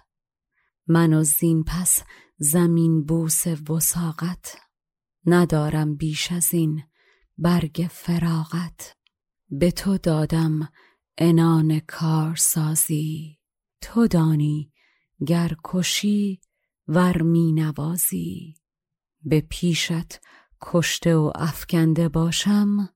من 0.86 1.12
و 1.12 1.24
زین 1.24 1.64
پس 1.64 2.02
زمین 2.38 3.04
بوس 3.04 3.46
وساقت 3.46 4.56
ندارم 5.26 5.96
بیش 5.96 6.32
از 6.32 6.54
این 6.54 6.82
برگ 7.38 7.88
فراغت. 7.90 8.96
به 9.50 9.70
تو 9.70 9.98
دادم 9.98 10.68
انان 11.18 11.80
کار 11.80 12.36
سازی 12.36 13.38
تو 13.80 14.06
دانی 14.06 14.72
گر 15.26 15.56
کشی 15.64 16.40
ور 16.88 17.22
می 17.22 17.52
نوازی. 17.52 18.54
به 19.22 19.40
پیشت 19.40 20.20
کشته 20.60 21.16
و 21.16 21.32
افکنده 21.34 22.08
باشم 22.08 22.88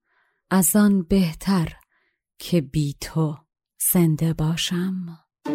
از 0.50 0.76
آن 0.76 1.02
بهتر 1.02 1.72
که 2.38 2.60
بی 2.60 2.96
تو 3.00 3.36
زنده 3.92 4.32
باشم. 4.32 5.25
و 5.46 5.50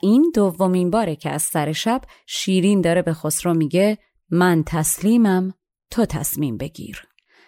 این 0.00 0.32
دومین 0.34 0.90
باره 0.90 1.16
که 1.16 1.30
از 1.30 1.42
سر 1.42 1.72
شب 1.72 2.00
شیرین 2.26 2.80
داره 2.80 3.02
به 3.02 3.12
خسرو 3.12 3.54
میگه 3.54 3.98
من 4.30 4.62
تسلیمم 4.66 5.54
تو 5.90 6.04
تصمیم 6.04 6.56
بگیر. 6.56 7.02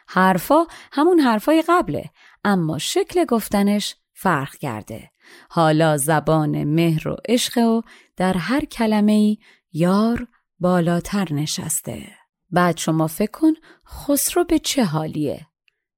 حرفا 0.08 0.66
همون 0.92 1.20
حرفای 1.20 1.64
قبله 1.68 2.04
اما 2.44 2.78
شکل 2.78 3.24
گفتنش 3.24 3.96
فرق 4.12 4.54
کرده. 4.56 5.10
حالا 5.50 5.96
زبان 5.96 6.64
مهر 6.64 7.08
و 7.08 7.16
عشق 7.28 7.58
و 7.58 7.82
در 8.16 8.36
هر 8.36 8.64
کلمه 8.64 9.36
یار 9.72 10.28
بالاتر 10.60 11.32
نشسته. 11.32 12.16
بعد 12.50 12.76
شما 12.76 13.06
فکر 13.06 13.30
کن 13.30 13.52
خسرو 13.86 14.44
به 14.44 14.58
چه 14.58 14.84
حالیه. 14.84 15.46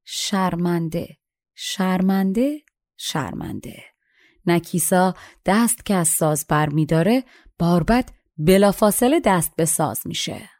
شرمنده. 0.04 1.18
شرمنده 1.54 2.62
شرمنده. 2.96 3.82
نکیسا 4.46 5.14
دست 5.46 5.86
که 5.86 5.94
از 5.94 6.08
ساز 6.08 6.46
بر 6.48 6.68
می 6.68 6.86
داره 6.86 7.24
باربد 7.58 8.10
بلافاصله 8.38 9.20
دست 9.20 9.56
به 9.56 9.64
ساز 9.64 10.06
میشه. 10.06 10.50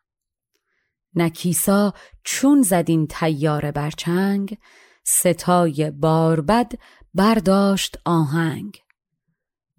نکیسا 1.15 1.95
چون 2.25 2.63
زدین 2.63 3.07
تیاره 3.07 3.73
برچنگ 3.73 4.59
ستای 5.05 5.91
باربد 5.91 6.73
برداشت 7.15 7.99
آهنگ. 8.05 8.79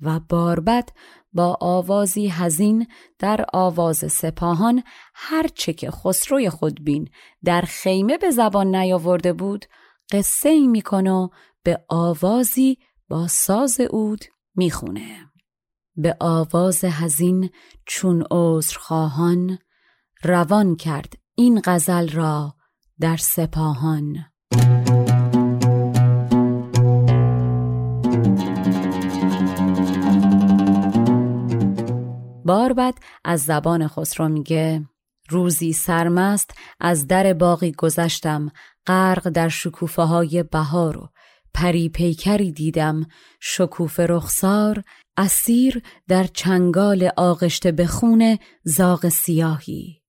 و 0.02 0.20
باربد 0.20 0.90
با 1.34 1.58
آوازی 1.62 2.28
هزین 2.28 2.88
در 3.20 3.46
آواز 3.54 4.12
سپاهان 4.12 4.84
هرچه 5.16 5.74
که 5.74 5.92
خسروی 5.92 6.50
خودبین 6.50 7.10
در 7.44 7.62
خیمه 7.62 8.18
به 8.18 8.32
زبان 8.32 8.76
نیاورده 8.76 9.34
بود 9.34 9.66
قصه 10.12 10.50
ای 10.50 10.68
می‌کنه 10.68 11.12
و 11.12 11.30
به 11.64 11.84
آوازی 11.90 12.78
با 13.10 13.28
ساز 13.28 13.80
اود 13.80 14.26
می‌خونه. 14.56 15.30
به 15.96 16.18
آواز 16.20 16.84
هزین 16.84 17.50
چون 17.86 18.24
خواهان 18.78 19.58
روان 20.24 20.76
کرد 20.76 21.14
این 21.36 21.62
غزل 21.66 22.10
را 22.10 22.56
در 23.00 23.18
سپاهان. 23.18 24.26
باربد 32.46 32.94
از 33.24 33.44
زبان 33.44 33.88
خسرو 33.88 34.30
میگه 34.30 34.86
روزی 35.30 35.74
سرمست 35.74 36.52
از 36.80 37.08
در 37.08 37.34
باقی 37.34 37.72
گذشتم 37.72 38.52
غرق 38.88 39.30
در 39.30 39.50
شکوفه 39.50 40.02
های 40.02 40.44
بهار 40.44 40.98
و 40.98 41.10
پری 41.54 41.90
پیکری 41.90 42.52
دیدم 42.52 43.06
شکوف 43.40 44.00
رخسار 44.00 44.84
اسیر 45.18 45.84
در 46.08 46.24
چنگال 46.24 47.10
آغشته 47.18 47.72
به 47.72 47.88
خون 47.88 48.38
زاغ 48.64 49.10
سیاهی. 49.10 50.02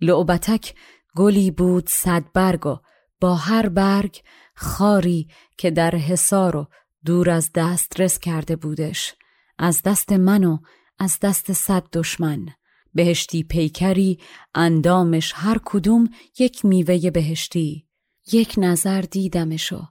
لعبتک 0.00 0.74
گلی 1.16 1.50
بود 1.50 1.88
صد 1.88 2.24
برگ 2.34 2.66
و 2.66 2.76
با 3.20 3.34
هر 3.34 3.68
برگ 3.68 4.22
خاری 4.54 5.28
که 5.58 5.70
در 5.70 5.90
حصار 5.90 6.56
و 6.56 6.66
دور 7.04 7.30
از 7.30 7.50
دست 7.54 8.20
کرده 8.22 8.56
بودش. 8.56 9.14
از 9.58 9.82
دست 9.82 10.12
من 10.12 10.44
و 10.44 10.58
از 10.98 11.18
دست 11.22 11.52
صد 11.52 11.84
دشمن. 11.92 12.46
بهشتی 12.94 13.42
پیکری 13.42 14.18
اندامش 14.54 15.32
هر 15.36 15.60
کدوم 15.64 16.08
یک 16.38 16.64
میوه 16.64 17.10
بهشتی. 17.10 17.86
یک 18.32 18.54
نظر 18.56 19.00
دیدمشو 19.00 19.82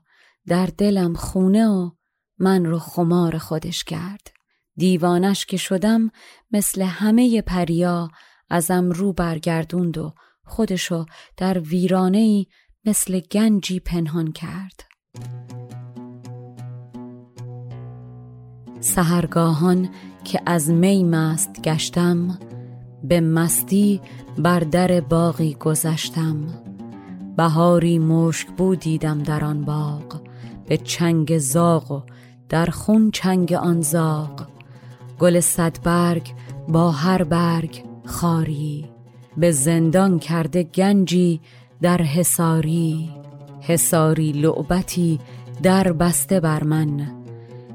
در 0.46 0.66
دلم 0.66 1.14
خونه 1.14 1.66
و 1.66 1.90
من 2.38 2.64
رو 2.64 2.78
خمار 2.78 3.38
خودش 3.38 3.84
کرد. 3.84 4.30
دیوانش 4.76 5.46
که 5.46 5.56
شدم 5.56 6.10
مثل 6.50 6.82
همه 6.82 7.42
پریا 7.42 8.10
ازم 8.50 8.90
رو 8.90 9.12
برگردوند 9.12 9.98
و 9.98 10.14
خودشو 10.44 11.04
در 11.36 11.58
ویرانه 11.58 12.46
مثل 12.84 13.20
گنجی 13.20 13.80
پنهان 13.80 14.32
کرد. 14.32 14.84
سهرگاهان 18.80 19.90
که 20.24 20.40
از 20.46 20.70
می 20.70 21.04
مست 21.04 21.62
گشتم 21.62 22.38
به 23.04 23.20
مستی 23.20 24.00
بر 24.38 24.60
در 24.60 25.00
باقی 25.00 25.54
گذشتم. 25.54 26.36
بهاری 27.36 27.98
مشک 27.98 28.48
بودیدم 28.48 29.22
در 29.22 29.44
آن 29.44 29.64
باغ 29.64 30.20
به 30.66 30.76
چنگ 30.76 31.38
زاغ 31.38 31.90
و 31.90 32.00
در 32.48 32.66
خون 32.66 33.10
چنگ 33.10 33.52
آن 33.52 33.80
زاغ. 33.80 34.46
گل 35.18 35.40
صدبرگ 35.40 36.28
با 36.68 36.90
هر 36.90 37.24
برگ 37.24 37.82
خاری 38.04 38.84
به 39.36 39.50
زندان 39.50 40.18
کرده 40.18 40.62
گنجی 40.62 41.40
در 41.82 42.02
حساری 42.02 43.10
حساری 43.60 44.32
لعبتی 44.32 45.20
در 45.62 45.92
بسته 45.92 46.40
بر 46.40 46.64
من 46.64 47.12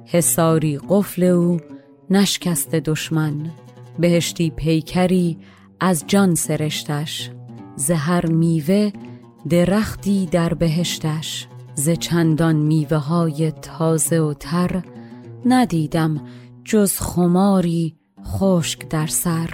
حساری 0.06 0.80
قفل 0.90 1.24
او 1.24 1.58
نشکست 2.12 2.70
دشمن. 2.70 3.52
بهشتی 4.00 4.50
پیکری 4.50 5.38
از 5.80 6.04
جان 6.08 6.36
سرشتش. 6.36 7.30
زهر 7.76 8.26
میوه 8.26 8.92
درختی 9.50 10.26
در 10.26 10.54
بهشتش. 10.54 11.48
ز 11.76 11.90
چندان 11.90 12.56
میوه 12.56 12.98
های 12.98 13.52
تازه 13.52 14.20
و 14.20 14.34
تر 14.34 14.84
ندیدم 15.46 16.22
جز 16.64 16.94
خماری 16.94 17.96
خشک 18.26 18.90
در 18.90 19.08
سر. 19.08 19.50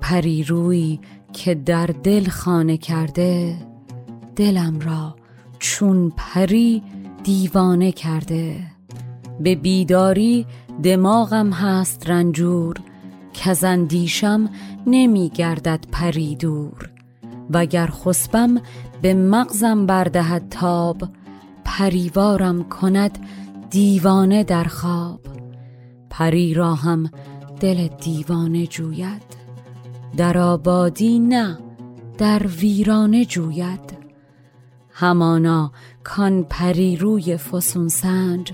پریروی 0.00 1.00
که 1.32 1.54
در 1.54 1.86
دل 1.86 2.28
خانه 2.28 2.76
کرده 2.76 3.56
دلم 4.36 4.80
را 4.80 5.16
چون 5.58 6.12
پری 6.16 6.82
دیوانه 7.24 7.92
کرده. 7.92 8.60
به 9.40 9.54
بیداری 9.54 10.46
دماغم 10.82 11.52
هست 11.52 12.10
رنجور 12.10 12.74
کزندیشم 13.34 14.50
نمی 14.86 15.28
گردد 15.28 15.84
پری 15.92 16.36
دور. 16.36 16.90
وگر 17.50 17.86
خسبم 17.86 18.60
به 19.02 19.14
مغزم 19.14 19.86
بردهد 19.86 20.48
تاب 20.50 21.02
پریوارم 21.64 22.64
کند 22.64 23.18
دیوانه 23.70 24.44
در 24.44 24.64
خواب. 24.64 25.20
پری 26.10 26.54
را 26.54 26.74
هم 26.74 27.10
دل 27.60 27.88
دیوانه 27.88 28.66
جوید 28.66 29.22
در 30.16 30.38
آبادی 30.38 31.18
نه 31.18 31.58
در 32.18 32.46
ویرانه 32.46 33.24
جوید. 33.24 34.00
همانا 34.92 35.72
کان 36.04 36.44
پری 36.44 36.96
روی 36.96 37.36
فسون 37.36 37.88
سنج 37.88 38.52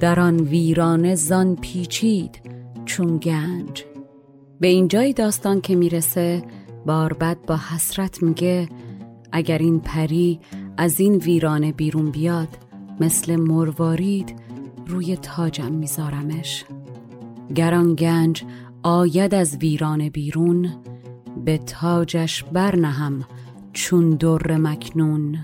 در 0.00 0.20
آن 0.20 0.40
ویرانه 0.40 1.14
زان 1.14 1.56
پیچید 1.56 2.40
چون 2.84 3.16
گنج. 3.16 3.84
به 4.60 4.68
اینجای 4.68 5.12
داستان 5.12 5.60
که 5.60 5.74
می‌رسه 5.76 6.42
باربد 6.86 7.36
با 7.46 7.56
حسرت 7.56 8.22
میگه 8.22 8.68
اگر 9.32 9.58
این 9.58 9.80
پری 9.80 10.40
از 10.76 11.00
این 11.00 11.14
ویرانه 11.14 11.72
بیرون 11.72 12.10
بیاد 12.10 12.48
مثل 13.00 13.36
مروارید 13.36 14.34
روی 14.86 15.16
تاجم 15.16 15.72
میذارمش. 15.72 16.64
گران 17.54 17.94
گنج 17.94 18.44
آید 18.82 19.34
از 19.34 19.56
ویرانه 19.56 20.10
بیرون 20.10 20.70
به 21.44 21.58
تاجش 21.58 22.44
برنهم 22.44 23.24
چون 23.72 24.10
در 24.10 24.56
مکنون. 24.56 25.38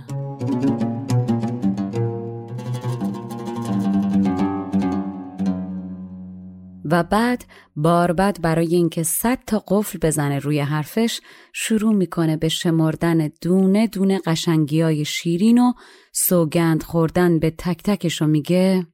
و 6.92 7.02
بعد 7.02 7.44
باربد 7.76 8.38
برای 8.42 8.74
اینکه 8.74 9.02
صد 9.02 9.38
تا 9.46 9.64
قفل 9.68 9.98
بزنه 10.02 10.38
روی 10.38 10.60
حرفش 10.60 11.20
شروع 11.52 11.94
می‌کنه 11.94 12.36
به 12.36 12.48
شمردن 12.48 13.30
دونه 13.40 13.86
دونه 13.86 14.20
قشنگی 14.26 15.04
شیرین 15.04 15.58
و 15.58 15.72
سوگند 16.12 16.82
خوردن 16.82 17.38
به 17.38 17.50
تک 17.50 17.82
تکش 17.82 18.22
و 18.22 18.26
میگه 18.26 18.86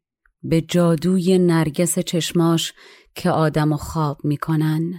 به 0.42 0.60
جادوی 0.60 1.38
نرگس 1.38 1.98
چشماش 1.98 2.72
که 3.14 3.30
آدم 3.30 3.72
و 3.72 3.76
خواب 3.76 4.20
می‌کنن 4.24 4.94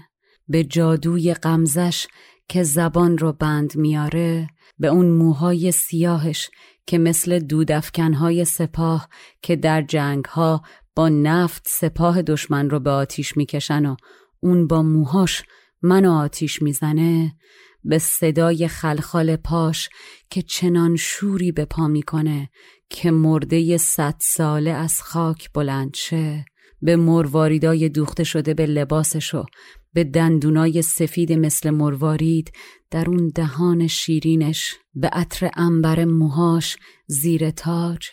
به 0.48 0.64
جادوی 0.64 1.34
قمزش 1.34 2.08
که 2.50 2.64
زبان 2.64 3.18
رو 3.18 3.34
بند 3.34 3.76
میاره 3.76 4.48
به 4.80 4.88
اون 4.88 5.10
موهای 5.10 5.72
سیاهش 5.72 6.50
که 6.90 6.98
مثل 6.98 7.40
دودفکنهای 7.40 8.46
سپاه 8.46 9.10
که 9.42 9.56
در 9.56 9.82
جنگها 9.82 10.62
با 11.00 11.10
نفت 11.10 11.68
سپاه 11.68 12.22
دشمن 12.22 12.70
رو 12.70 12.80
به 12.80 12.90
آتیش 12.90 13.38
می‌کشن 13.38 13.86
و 13.86 13.96
اون 14.40 14.68
با 14.68 14.82
موهاش 14.82 15.44
منو 15.82 16.12
آتیش 16.12 16.62
می‌زنه 16.62 17.36
به 17.84 17.98
صدای 17.98 18.68
خلخال 18.68 19.36
پاش 19.36 19.90
که 20.30 20.42
چنان 20.42 20.96
شوری 20.96 21.52
به 21.52 21.66
پا 21.66 21.88
می‌کنه 21.88 22.50
که 22.90 23.12
مرده 23.12 23.78
صد 23.78 24.16
ساله 24.20 24.72
از 24.72 25.02
خاک 25.02 25.54
بلند 25.54 25.94
شه. 25.94 26.46
به 26.82 26.96
مرواریدای 26.96 27.90
دوخته 27.90 28.24
شده 28.24 28.54
به 28.54 28.66
لباسشو 28.66 29.46
به 29.94 30.04
دندونای 30.04 30.82
سفید 30.82 31.34
مثل 31.34 31.70
مروارید 31.70 32.52
در 32.92 33.10
اون 33.10 33.32
دهان 33.36 33.88
شیرینش 33.88 34.76
به 34.96 35.08
عطر 35.08 35.50
انبر 35.56 36.06
موهاش 36.06 36.78
زیر 37.08 37.50
تاج 37.50 38.10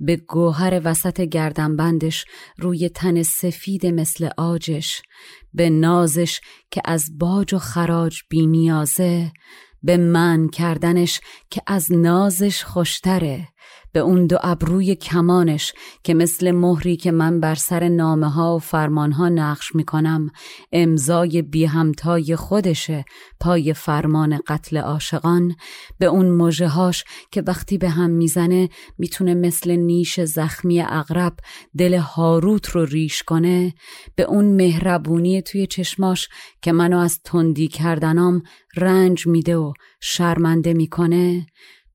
به 0.00 0.16
گوهر 0.16 0.80
وسط 0.84 1.20
گردنبندش 1.20 2.24
روی 2.58 2.88
تن 2.88 3.22
سفید 3.22 3.86
مثل 3.86 4.28
آجش 4.36 5.02
به 5.54 5.70
نازش 5.70 6.40
که 6.70 6.82
از 6.84 7.18
باج 7.18 7.54
و 7.54 7.58
خراج 7.58 8.18
بی 8.28 8.46
نیازه 8.46 9.32
به 9.82 9.96
من 9.96 10.48
کردنش 10.48 11.20
که 11.50 11.62
از 11.66 11.92
نازش 11.92 12.64
خوشتره. 12.64 13.48
به 13.94 14.00
اون 14.00 14.26
دو 14.26 14.38
ابروی 14.42 14.94
کمانش 14.94 15.72
که 16.02 16.14
مثل 16.14 16.50
مهری 16.50 16.96
که 16.96 17.12
من 17.12 17.40
بر 17.40 17.54
سر 17.54 17.88
نامه 17.88 18.30
ها 18.30 18.56
و 18.56 18.58
فرمان 18.58 19.12
ها 19.12 19.28
نقش 19.28 19.74
می‌کنم 19.74 20.30
امضای 20.72 21.42
بی 21.42 21.64
همتای 21.64 22.36
خودشه 22.36 23.04
پای 23.40 23.74
فرمان 23.74 24.40
قتل 24.46 24.76
عاشقان. 24.76 25.56
به 25.98 26.06
اون 26.06 26.30
مژه 26.30 26.68
هاش 26.68 27.04
که 27.30 27.42
وقتی 27.46 27.78
به 27.78 27.88
هم 27.88 28.10
می‌زنه 28.10 28.68
می‌تونه 28.98 29.34
مثل 29.34 29.70
نیش 29.70 30.20
زخمی 30.20 30.80
اغرب 30.80 31.36
دل 31.78 31.94
هاروت 31.94 32.68
رو 32.68 32.84
ریش 32.84 33.22
کنه. 33.22 33.74
به 34.16 34.22
اون 34.22 34.44
مهربونی 34.44 35.42
توی 35.42 35.66
چشماش 35.66 36.28
که 36.62 36.72
منو 36.72 36.98
از 36.98 37.20
تندی 37.24 37.68
کردنام 37.68 38.42
رنج 38.76 39.26
میده 39.26 39.56
و 39.56 39.72
شرمنده 40.00 40.74
می‌کنه. 40.74 41.46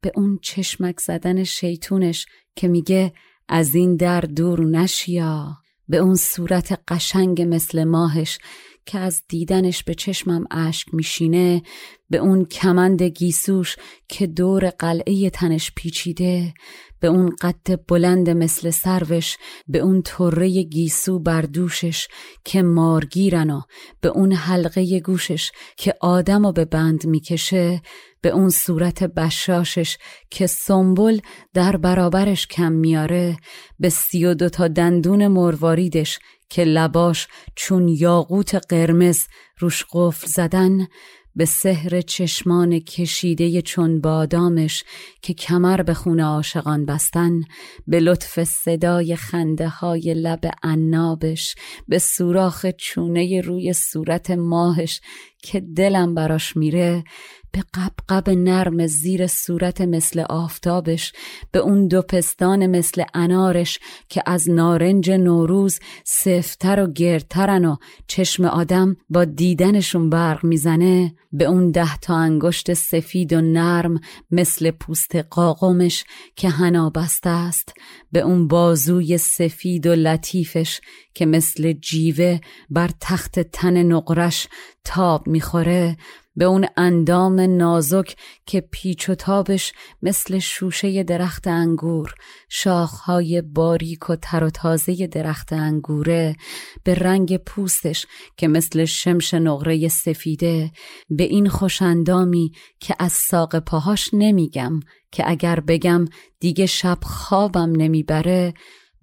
به 0.02 0.12
اون 0.16 0.40
چشمک 0.42 1.00
زدن 1.00 1.44
شیطونش 1.44 2.26
که 2.56 2.68
میگه 2.68 3.14
از 3.48 3.76
این 3.76 3.96
در 3.96 4.22
دور 4.22 4.66
نشیا. 4.66 5.58
به 5.88 5.98
اون 5.98 6.16
صورت 6.16 6.80
قشنگ 6.88 7.42
مثل 7.42 7.84
ماهش 7.84 8.40
که 8.86 9.00
از 9.00 9.22
دیدنش 9.28 9.84
به 9.84 9.94
چشمم 9.94 10.46
اشک 10.52 10.94
میشینه 10.94 11.62
به 12.10 12.18
اون 12.18 12.46
کمند 12.46 13.04
گیسوش 13.04 13.76
که 14.08 14.28
دور 14.28 14.70
قلعه 14.70 15.30
تنش 15.30 15.72
پیچیده 15.76 16.54
به 17.00 17.08
اون 17.08 17.36
قد 17.42 17.86
بلند 17.88 18.30
مثل 18.30 18.70
سروش 18.70 19.38
به 19.68 19.80
اون 19.80 20.02
طره 20.02 20.64
گیسو 20.64 21.20
بر 21.20 21.42
دوشش 21.42 22.08
که 22.46 22.62
مارگیرن 22.62 23.50
و 23.50 23.62
به 24.02 24.10
اون 24.10 24.32
حلقه 24.32 25.00
گوشش 25.00 25.52
که 25.78 25.94
آدم 26.02 26.46
و 26.46 26.52
به 26.52 26.66
بند 26.66 27.06
می‌کشه 27.06 27.82
به 28.22 28.30
اون 28.30 28.50
صورت 28.50 29.04
بشاشش 29.04 29.98
که 30.30 30.48
سنبل 30.48 31.20
در 31.54 31.78
برابرش 31.78 32.48
کم 32.48 32.72
میاره 32.72 33.38
به 33.80 33.90
سی 33.90 34.26
و 34.26 34.34
دوتا 34.34 34.68
دندون 34.68 35.28
مرواریدش 35.28 36.20
که 36.50 36.64
لباش 36.64 37.28
چون 37.56 37.88
یاقوت 37.88 38.56
قرمز 38.56 39.20
روش 39.60 39.86
قفل 39.94 40.28
زدن 40.28 40.88
به 41.36 41.46
سحر 41.46 42.02
چشمان 42.02 42.80
کشیده 42.80 43.62
چون 43.62 44.02
بادامش 44.02 44.84
که 45.22 45.34
کمر 45.34 45.82
به 45.82 45.94
خون 45.94 46.20
عاشقان 46.20 46.86
بستن 46.86 47.42
به 47.88 48.00
لطف 48.00 48.44
صدای 48.44 49.16
خنده 49.16 49.68
های 49.68 50.14
لب 50.14 50.52
عنابش 50.64 51.56
به 51.88 52.00
سوراخ 52.00 52.66
چونه 52.78 53.42
روی 53.42 53.74
صورت 53.74 54.32
ماهش 54.32 55.02
که 55.44 55.60
دلم 55.60 56.16
براش 56.16 56.58
میره 56.58 57.04
به 57.52 57.64
قبقب 57.74 58.30
نرم 58.30 58.88
زیر 58.88 59.28
صورت 59.28 59.82
مثل 59.82 60.20
آفتابش 60.30 61.14
به 61.52 61.60
اون 61.60 61.88
دو 61.88 62.02
پستان 62.02 62.68
مثل 62.68 63.04
انارش 63.14 63.80
که 64.10 64.24
از 64.26 64.50
نارنج 64.50 65.12
نوروز 65.12 65.80
سفتر 66.06 66.84
و 66.84 66.92
گردترن 66.94 67.66
و 67.66 67.76
چشم 68.08 68.46
آدم 68.46 68.98
با 69.10 69.26
دیدنشون 69.26 70.10
برق 70.10 70.44
می‌زنه 70.44 71.16
به 71.32 71.46
اون 71.46 71.72
ده 71.72 71.98
تا 71.98 72.16
انگشت 72.16 72.74
سفید 72.74 73.34
و 73.34 73.42
نرم 73.42 74.00
مثل 74.32 74.72
پوست 74.72 75.16
قاقمش 75.16 76.04
که 76.36 76.50
هنا 76.50 76.90
بسته 76.90 77.30
است 77.30 77.74
به 78.12 78.20
اون 78.20 78.48
بازوی 78.48 79.18
سفید 79.18 79.88
و 79.88 79.96
لطیفش 79.96 80.82
که 81.14 81.26
مثل 81.26 81.74
جیوه 81.74 82.40
بر 82.70 82.90
تخت 83.02 83.40
تن 83.40 83.84
نقرش 83.84 84.48
تاب 84.84 85.28
می‌خوره 85.28 85.98
به 86.40 86.46
اون 86.46 86.66
اندام 86.78 87.40
نازک 87.40 88.16
که 88.46 88.62
پیچ 88.62 89.10
و 89.10 89.16
تابش 89.16 89.74
مثل 90.02 90.40
شوشه 90.40 91.04
درخت 91.04 91.48
انگور 91.48 92.14
شاخهای 92.50 93.42
باریک 93.42 94.10
و 94.10 94.16
تر 94.16 94.44
و 94.44 94.50
تازه 94.50 95.08
درخت 95.08 95.54
انگوره 95.54 96.36
به 96.84 96.96
رنگ 96.96 97.38
پوستش 97.38 98.06
که 98.38 98.48
مثل 98.48 98.86
شمش 98.86 99.34
نقره 99.34 99.88
سفیده 99.88 100.72
به 101.10 101.24
این 101.24 101.50
خوشندامی 101.50 102.52
که 102.80 102.96
از 103.00 103.12
ساق 103.12 103.60
پاهاش 103.60 104.10
نمیگم 104.14 104.80
که 105.12 105.30
اگر 105.30 105.60
بگم 105.60 106.06
دیگه 106.40 106.66
شب 106.66 106.98
خوابم 107.02 107.72
نمی‌بره 107.76 108.54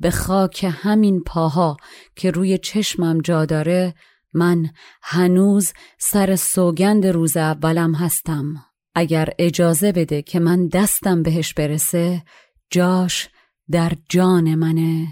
به 0.00 0.10
خاک 0.10 0.66
همین 0.70 1.22
پاها 1.22 1.76
که 2.16 2.30
روی 2.30 2.58
چشمم 2.58 3.20
جا 3.20 3.44
داره 3.44 3.94
من 4.36 4.70
هنوز 5.02 5.72
سر 5.98 6.36
سوگند 6.36 7.06
روز 7.06 7.36
اولم 7.36 7.94
هستم. 7.94 8.54
اگر 8.94 9.28
اجازه 9.38 9.92
بده 9.92 10.22
که 10.22 10.40
من 10.40 10.68
دستم 10.68 11.22
بهش 11.22 11.54
برسه 11.54 12.22
جاش 12.70 13.28
در 13.70 13.92
جان 14.08 14.54
منه. 14.54 15.06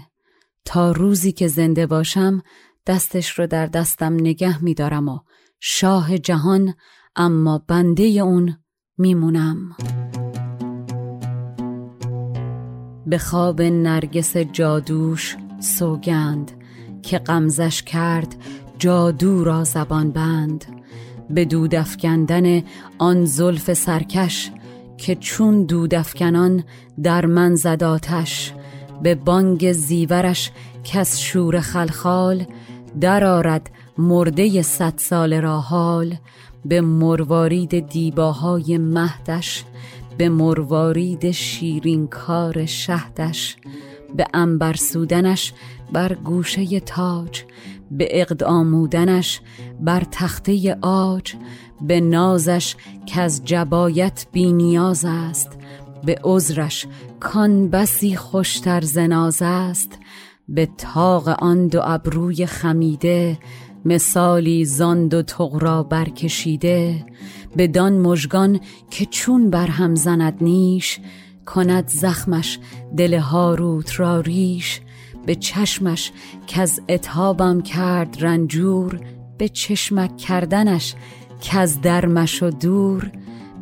تا 0.65 0.91
روزی 0.91 1.31
که 1.31 1.47
زنده 1.47 1.87
باشم 1.87 2.41
دستش 2.87 3.39
رو 3.39 3.47
در 3.47 3.65
دستم 3.65 4.13
نگه 4.13 4.63
میدارم 4.63 5.07
و 5.07 5.19
شاه 5.59 6.17
جهان 6.17 6.73
اما 7.15 7.63
بنده 7.67 8.03
اون 8.03 8.57
میمونم. 8.97 9.75
به 13.07 13.17
خواب 13.17 13.61
نرگس 13.61 14.37
جادوش 14.37 15.37
سوگند 15.59 16.51
که 17.01 17.17
قمزش 17.17 17.83
کرد 17.83 18.35
جادو 18.79 19.43
را 19.43 19.63
زبان 19.63 20.11
بند 20.11 20.65
به 21.29 21.45
دودفکندن 21.45 22.63
آن 22.97 23.25
زلف 23.25 23.73
سرکش 23.73 24.51
که 24.97 25.15
چون 25.15 25.63
دودفکنان 25.63 26.63
در 27.03 27.25
من 27.25 27.55
زداتش 27.55 28.53
به 29.03 29.15
بانگ 29.15 29.71
زیورش 29.71 30.51
کس 30.83 31.19
شور 31.19 31.59
خلخال 31.59 32.45
درآرد 33.01 33.69
مرده 33.97 34.61
صد 34.61 34.93
سال 34.97 35.33
را 35.33 35.59
حال 35.59 36.15
به 36.65 36.81
مروارید 36.81 37.89
دیباهای 37.89 38.77
مهدش 38.77 39.63
به 40.17 40.29
مروارید 40.29 41.31
شیرین 41.31 42.07
کار 42.07 42.65
شهدش 42.65 43.57
به 44.15 44.25
انبرسودنش 44.33 45.53
بر 45.91 46.13
گوشه 46.13 46.79
تاج 46.79 47.43
به 47.91 48.07
اقد 48.11 48.43
آمودنش 48.43 49.41
بر 49.79 50.03
تخته 50.11 50.77
آج 50.81 51.33
به 51.81 52.01
نازش 52.01 52.75
که 53.05 53.21
از 53.21 53.45
جبایت 53.45 54.25
بی 54.31 54.53
نیاز 54.53 55.05
است 55.07 55.49
به 56.05 56.19
عذرش 56.23 56.87
کان 57.19 57.69
بسی 57.69 58.15
خوشتر 58.15 58.81
زناز 58.81 59.41
است 59.41 59.99
به 60.49 60.69
تاق 60.77 61.27
آن 61.27 61.67
دو 61.67 61.81
ابروی 61.83 62.45
خمیده 62.45 63.37
مثالی 63.85 64.65
زاند 64.65 65.13
و 65.13 65.21
تغرا 65.21 65.83
برکشیده 65.83 67.05
بدان 67.57 67.93
مژگان 67.93 68.59
که 68.89 69.05
چون 69.05 69.49
برهم 69.49 69.95
زند 69.95 70.37
نیش 70.41 70.99
کند 71.45 71.87
زخمش 71.87 72.59
دل 72.97 73.13
هاروت 73.13 73.99
را 73.99 74.19
ریش 74.19 74.81
به 75.25 75.35
چشمش 75.35 76.11
که 76.47 76.61
از 76.61 76.81
اتابم 76.89 77.61
کرد 77.61 78.17
رنجور 78.19 78.99
به 79.37 79.49
چشمک 79.49 80.17
کردنش 80.17 80.95
که 81.41 81.57
از 81.57 81.81
درمش 81.81 82.43
و 82.43 82.49
دور. 82.49 83.11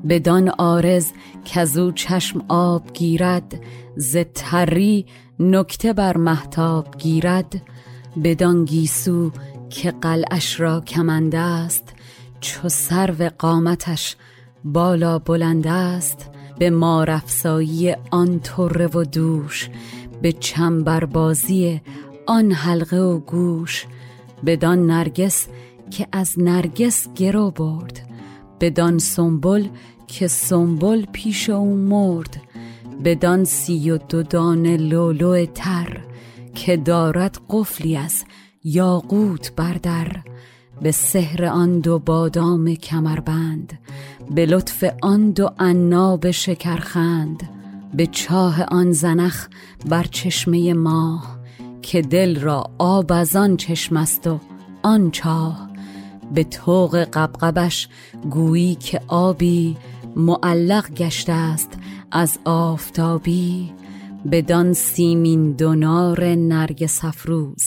بدان 0.10 0.50
آرز 0.50 1.12
که 1.46 1.60
از 1.60 1.78
او 1.78 1.92
چشم 1.92 2.46
آب 2.48 2.94
گیرد 2.94 3.62
ز 3.96 4.18
تری 4.34 5.06
نکته 5.40 5.94
بر 5.94 6.18
محتاب 6.18 6.98
گیرد. 6.98 7.62
بدان 8.24 8.66
گیسو 8.66 9.32
که 9.70 9.92
قلعش 9.92 10.60
را 10.60 10.82
کمند 10.82 11.36
است 11.36 11.94
چو 12.40 12.70
سرو 12.70 13.30
قامتش 13.40 14.16
بالا 14.64 15.20
بلند 15.20 15.68
است. 15.68 16.30
به 16.60 16.70
مارفسایی 16.70 17.96
آن 18.12 18.40
طره 18.40 18.88
و 18.88 19.04
دوش 19.04 19.70
به 20.24 20.32
چنبربازی 20.32 21.82
آن 22.26 22.52
حلقه 22.52 22.98
و 22.98 23.20
گوش 23.20 23.86
بدان 24.46 24.88
نرگس 24.88 25.48
که 25.92 26.08
از 26.12 26.40
نرگس 26.40 27.08
گرو 27.16 27.52
برد 27.52 28.10
بدان 28.60 28.98
سنبل 28.98 29.68
که 30.08 30.28
سنبل 30.28 31.06
پیش 31.12 31.50
او 31.50 31.76
مرد 31.76 32.42
بدان 33.04 33.44
سی 33.44 33.92
و 33.92 33.98
دو 33.98 34.24
دانه 34.24 34.78
لولو 34.78 35.46
تر 35.46 36.02
که 36.56 36.78
دارد 36.78 37.40
قفلی 37.50 37.98
از 37.98 38.24
یاقوت 38.64 39.52
بردر 39.56 40.24
به 40.82 40.92
سحر 40.92 41.46
آن 41.46 41.80
دو 41.80 42.00
بادام 42.00 42.76
کمربند 42.76 43.80
به 44.36 44.46
لطف 44.46 44.84
آن 45.02 45.32
دو 45.32 45.50
عناب 45.60 46.32
شکرخند. 46.32 47.63
به 47.94 48.08
چاه 48.08 48.64
آن 48.64 48.92
زنخ 48.92 49.48
بر 49.86 50.04
چشمه 50.04 50.74
ماه 50.74 51.40
که 51.82 52.02
دل 52.02 52.40
را 52.40 52.64
آب 52.78 53.12
از 53.12 53.36
آن 53.36 53.58
چشم 53.58 53.98
است 53.98 54.28
و 54.28 54.40
آن 54.84 55.12
چاه. 55.12 55.70
به 56.34 56.44
توق 56.44 56.96
قبقبش 56.96 57.90
گویی 58.30 58.76
که 58.76 59.02
آبی 59.08 59.78
معلق 60.16 60.90
گشته 60.94 61.32
است 61.32 61.70
از 62.12 62.40
آفتابی. 62.46 63.74
بدان 64.32 64.74
سیمین 64.74 65.52
دونار 65.52 66.26
نرگ 66.26 66.86
سفروز 66.86 67.64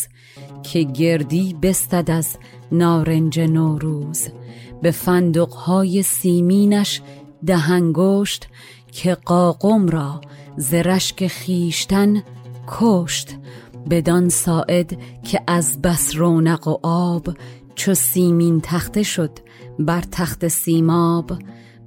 که 0.62 0.83
گردی 0.83 1.57
بستد 1.62 2.11
از 2.11 2.39
نارنج 2.73 3.41
نوروز. 3.41 4.29
به 4.83 4.91
فندقهای 4.91 6.03
سیمینش 6.03 7.03
دهنگشت 7.47 8.49
که 8.97 9.15
قاقم 9.15 9.89
را 9.89 10.21
ز 10.57 10.75
رشک 10.75 11.27
خیشتن 11.27 12.23
کشت 12.69 13.37
بدان 13.91 14.29
ساعد 14.29 14.99
که 15.23 15.41
از 15.47 15.83
بس 15.83 16.17
رونق 16.17 16.69
و 16.69 16.79
آب 16.83 17.29
چو 17.75 17.95
سیمین 17.95 18.61
تخته 18.61 19.03
شد 19.03 19.31
بر 19.79 20.01
تخت 20.01 20.49
سیماب. 20.49 21.33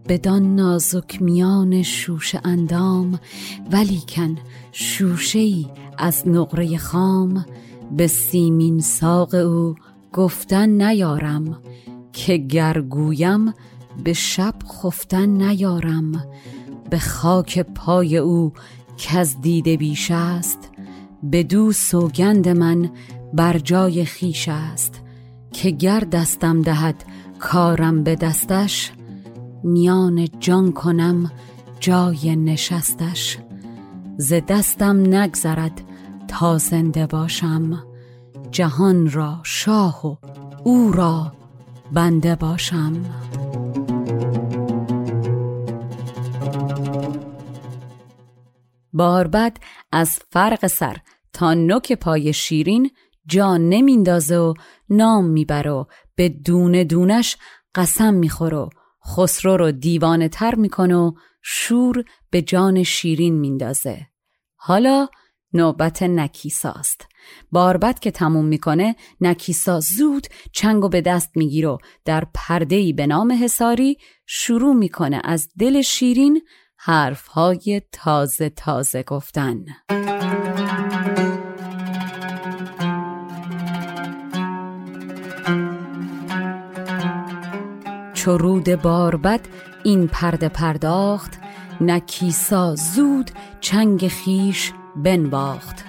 بدان 0.07 0.55
نازک 0.55 1.21
میان 1.21 1.81
شوشه 1.81 2.41
اندام 2.43 3.19
ولیکن 3.71 4.35
شوشه 4.71 5.39
ای 5.39 5.67
از 5.97 6.27
نقره 6.27 6.77
خام. 6.77 7.45
به 7.97 8.07
سیمین 8.07 8.79
ساق 8.79 9.33
او 9.33 9.75
گفتن 10.13 10.69
نیارم 10.69 11.59
که 12.13 12.37
گرگویم 12.37 13.53
به 14.03 14.13
شب 14.13 14.55
خفتن 14.81 15.29
نیارم. 15.29 16.25
به 16.89 16.99
خاک 16.99 17.59
پای 17.59 18.17
او 18.17 18.53
کز 18.97 19.35
دیده 19.41 19.77
بیش 19.77 20.11
است 20.11 20.69
به 21.23 21.43
دو 21.43 21.71
سوگند 21.71 22.49
من 22.49 22.89
بر 23.33 23.57
جای 23.57 24.05
خیش 24.05 24.49
است. 24.49 25.01
که 25.51 25.71
گر 25.71 25.99
دستم 25.99 26.61
دهد 26.61 26.95
کارم 27.39 28.03
به 28.03 28.15
دستش 28.15 28.91
میان 29.63 30.27
جان 30.39 30.71
کنم 30.71 31.31
جای 31.79 32.35
نشستش. 32.35 33.37
ز 34.17 34.33
دستم 34.47 35.15
نگذرد 35.15 35.81
تا 36.27 36.57
زنده 36.57 37.07
باشم 37.07 37.83
جهان 38.51 39.11
را 39.11 39.39
شاه 39.43 40.07
و 40.07 40.15
او 40.63 40.91
را 40.91 41.33
بنده 41.93 42.35
باشم. 42.35 42.93
باربد 48.99 49.57
از 49.91 50.19
فرق 50.31 50.67
سر 50.67 50.97
تا 51.33 51.53
نوک 51.53 51.93
پای 51.93 52.33
شیرین 52.33 52.91
جان 53.25 53.69
نمیندازه 53.69 54.37
و 54.37 54.53
نام 54.89 55.25
می‌بره 55.25 55.71
و 55.71 55.85
به 56.15 56.29
دونه 56.29 56.83
دونش 56.83 57.37
قسم 57.75 58.13
می‌خوره 58.13 58.69
خسرو 59.07 59.57
رو 59.57 59.71
دیوانه 59.71 60.29
تر 60.29 60.55
می‌کنه 60.55 60.95
و 60.95 61.11
شور 61.41 62.03
به 62.29 62.41
جان 62.41 62.83
شیرین 62.83 63.39
میندازه. 63.39 64.07
حالا 64.55 65.07
نوبت 65.53 66.03
نکیساست 66.03 67.07
باربد 67.51 67.99
که 67.99 68.11
تموم 68.11 68.45
می‌کنه 68.45 68.95
نکیسا 69.21 69.79
زود 69.79 70.27
چنگو 70.53 70.89
به 70.89 71.01
دست 71.01 71.31
می‌گیره 71.35 71.69
و 71.69 71.77
در 72.05 72.27
پردهی 72.33 72.93
به 72.93 73.07
نام 73.07 73.31
حساری 73.31 73.97
شروع 74.25 74.73
می‌کنه 74.73 75.21
از 75.23 75.47
دل 75.59 75.81
شیرین 75.81 76.41
حرفهای 76.81 77.81
تازه 77.91 78.49
تازه 78.49 79.03
گفتن. 79.03 79.65
چو 88.13 88.37
رود 88.37 88.75
باربد 88.75 89.39
این 89.83 90.07
پرده 90.07 90.49
پرداخت 90.49 91.39
نکیسا 91.81 92.75
زود 92.75 93.31
چنگ 93.61 94.07
خیش 94.07 94.71
بنواخت. 94.95 95.85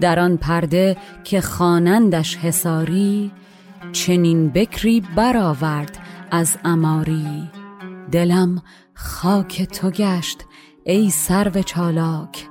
در 0.00 0.20
آن 0.20 0.36
پرده 0.36 0.96
که 1.24 1.40
خوانندش 1.40 2.36
حساری 2.36 3.32
چنین 3.92 4.48
بکری 4.48 5.00
برآورد 5.16 5.98
از 6.30 6.56
اماری 6.64 7.50
دلم 8.12 8.62
خاک 9.00 9.62
تو 9.62 9.90
گشت 9.90 10.44
ای 10.84 11.10
سرو 11.10 11.62
چالاک 11.62 12.48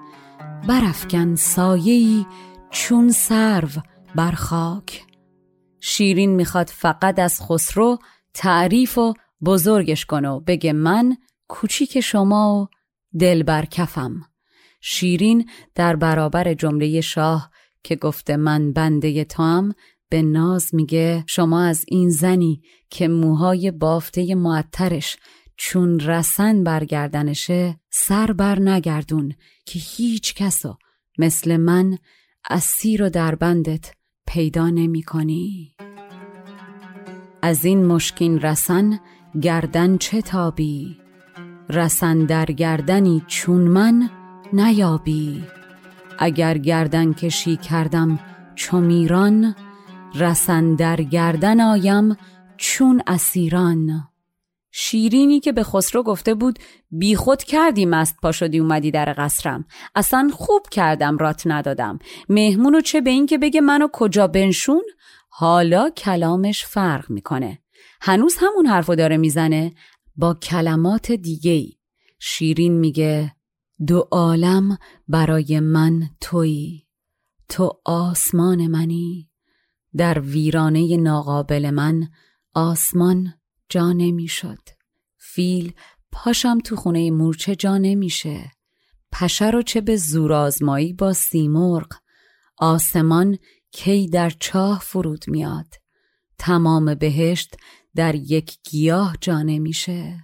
برافکن 0.68 1.36
سایه‌ای 1.36 2.26
چون 2.72 3.12
سرو 3.12 3.70
بر 4.16 4.32
خاک. 4.32 5.06
شیرین 5.80 6.36
می‌خواد 6.36 6.68
فقط 6.68 7.20
از 7.20 7.42
خسرو 7.42 7.98
تعریف 8.34 8.98
و 8.98 9.14
بزرگش 9.46 10.06
کنه 10.06 10.30
و 10.30 10.40
بگه 10.40 10.74
من 10.74 11.18
کوچیک 11.48 12.00
شما 12.00 12.62
و 12.62 12.68
دل 13.20 13.44
بر 13.44 13.66
کفم. 13.66 14.22
شیرین 14.82 15.50
در 15.76 15.96
برابر 15.96 16.54
جمله 16.54 17.02
شاه 17.02 17.52
که 17.84 17.96
گفته 17.96 18.38
من 18.38 18.74
بنده 18.74 19.24
توام 19.24 19.74
به 20.10 20.22
ناز 20.22 20.76
میگه 20.76 21.24
شما 21.28 21.62
از 21.62 21.86
این 21.88 22.10
زنی 22.10 22.62
که 22.90 23.08
موهای 23.08 23.72
بافته 23.72 24.36
معطرش 24.36 25.18
چون 25.58 26.00
رسن 26.00 26.64
برگردنشه 26.64 27.80
سر 27.90 28.32
بر 28.32 28.60
نگردون 28.60 29.34
که 29.66 29.80
هیچ 29.80 30.36
کسو 30.36 30.78
مثل 31.18 31.58
من 31.58 31.98
اسیر 32.50 33.04
و 33.04 33.10
در 33.10 33.36
بندت 33.36 33.92
پیدا 34.28 34.70
نمی 34.70 35.04
کنی. 35.04 35.76
از 37.42 37.66
این 37.66 37.86
مشکین 37.86 38.40
رسن 38.40 39.00
گردن 39.42 39.98
چه 39.98 40.22
تابی؟ 40.22 40.98
رسن 41.70 42.26
در 42.26 42.46
گردنی 42.46 43.24
چون 43.28 43.62
من 43.62 44.10
نیابی؟ 44.54 45.44
اگر 46.20 46.58
گردن 46.58 47.14
کشی 47.14 47.58
کردم 47.58 48.20
چو 48.56 48.80
میران 48.80 49.56
رسن 50.16 50.76
در 50.76 51.02
گردن 51.02 51.62
آیم 51.62 52.18
چون 52.58 53.02
اسیران. 53.08 54.08
شیرینی 54.72 55.40
که 55.40 55.52
به 55.52 55.64
خسرو 55.64 56.04
گفته 56.04 56.34
بود 56.34 56.60
بی 56.92 57.16
خود 57.16 57.44
کردی 57.44 57.86
مست 57.86 58.16
پا 58.22 58.32
شدی 58.32 58.60
اومدی 58.60 58.92
در 58.92 59.16
قصرم. 59.18 59.66
اصلا 59.96 60.30
خوب 60.34 60.62
کردم 60.72 61.18
رات 61.18 61.44
ندادم. 61.46 62.00
مهمونو 62.30 62.82
چه 62.82 63.02
به 63.02 63.10
این 63.10 63.26
که 63.26 63.38
بگه 63.38 63.62
منو 63.62 63.88
کجا 63.94 64.28
بنشون؟ 64.28 64.84
حالا 65.30 65.90
کلامش 65.90 66.66
فرق 66.66 67.10
می‌کنه. 67.10 67.60
هنوز 68.02 68.36
همون 68.40 68.66
حرفو 68.66 68.96
داره 68.96 69.18
می‌زنه. 69.18 69.74
با 70.16 70.34
کلمات 70.34 71.12
دیگه 71.12 71.68
شیرین 72.20 72.80
میگه 72.80 73.36
دو 73.88 74.08
عالم 74.12 74.78
برای 75.08 75.60
من 75.60 76.10
تویی 76.22 76.88
تو 77.50 77.82
آسمان 77.86 78.68
منی. 78.68 79.30
در 79.98 80.20
ویرانه 80.20 80.98
ناقابل 80.98 81.70
من 81.70 82.08
آسمان 82.54 83.34
جا 83.70 83.92
نمی‌شد. 83.92 84.60
فیل 85.18 85.74
پاشم 86.12 86.60
تو 86.60 86.76
خونه 86.76 87.12
مورچه 87.12 87.56
جا 87.56 87.78
نمیشه. 87.78 88.52
پشه 89.12 89.50
رو 89.50 89.62
چه 89.62 89.82
به 89.82 89.96
زورآزمایی 89.96 90.94
با 90.94 91.14
سیمرغ. 91.14 91.88
آسمان 92.58 93.38
کی 93.72 94.10
در 94.10 94.30
چاه 94.30 94.80
فرود 94.80 95.26
میاد. 95.28 95.68
تمام 96.38 96.96
بهشت 96.96 97.56
در 97.96 98.16
یک 98.16 98.58
گیاه 98.70 99.18
جا 99.22 99.42
نمیشه. 99.42 100.18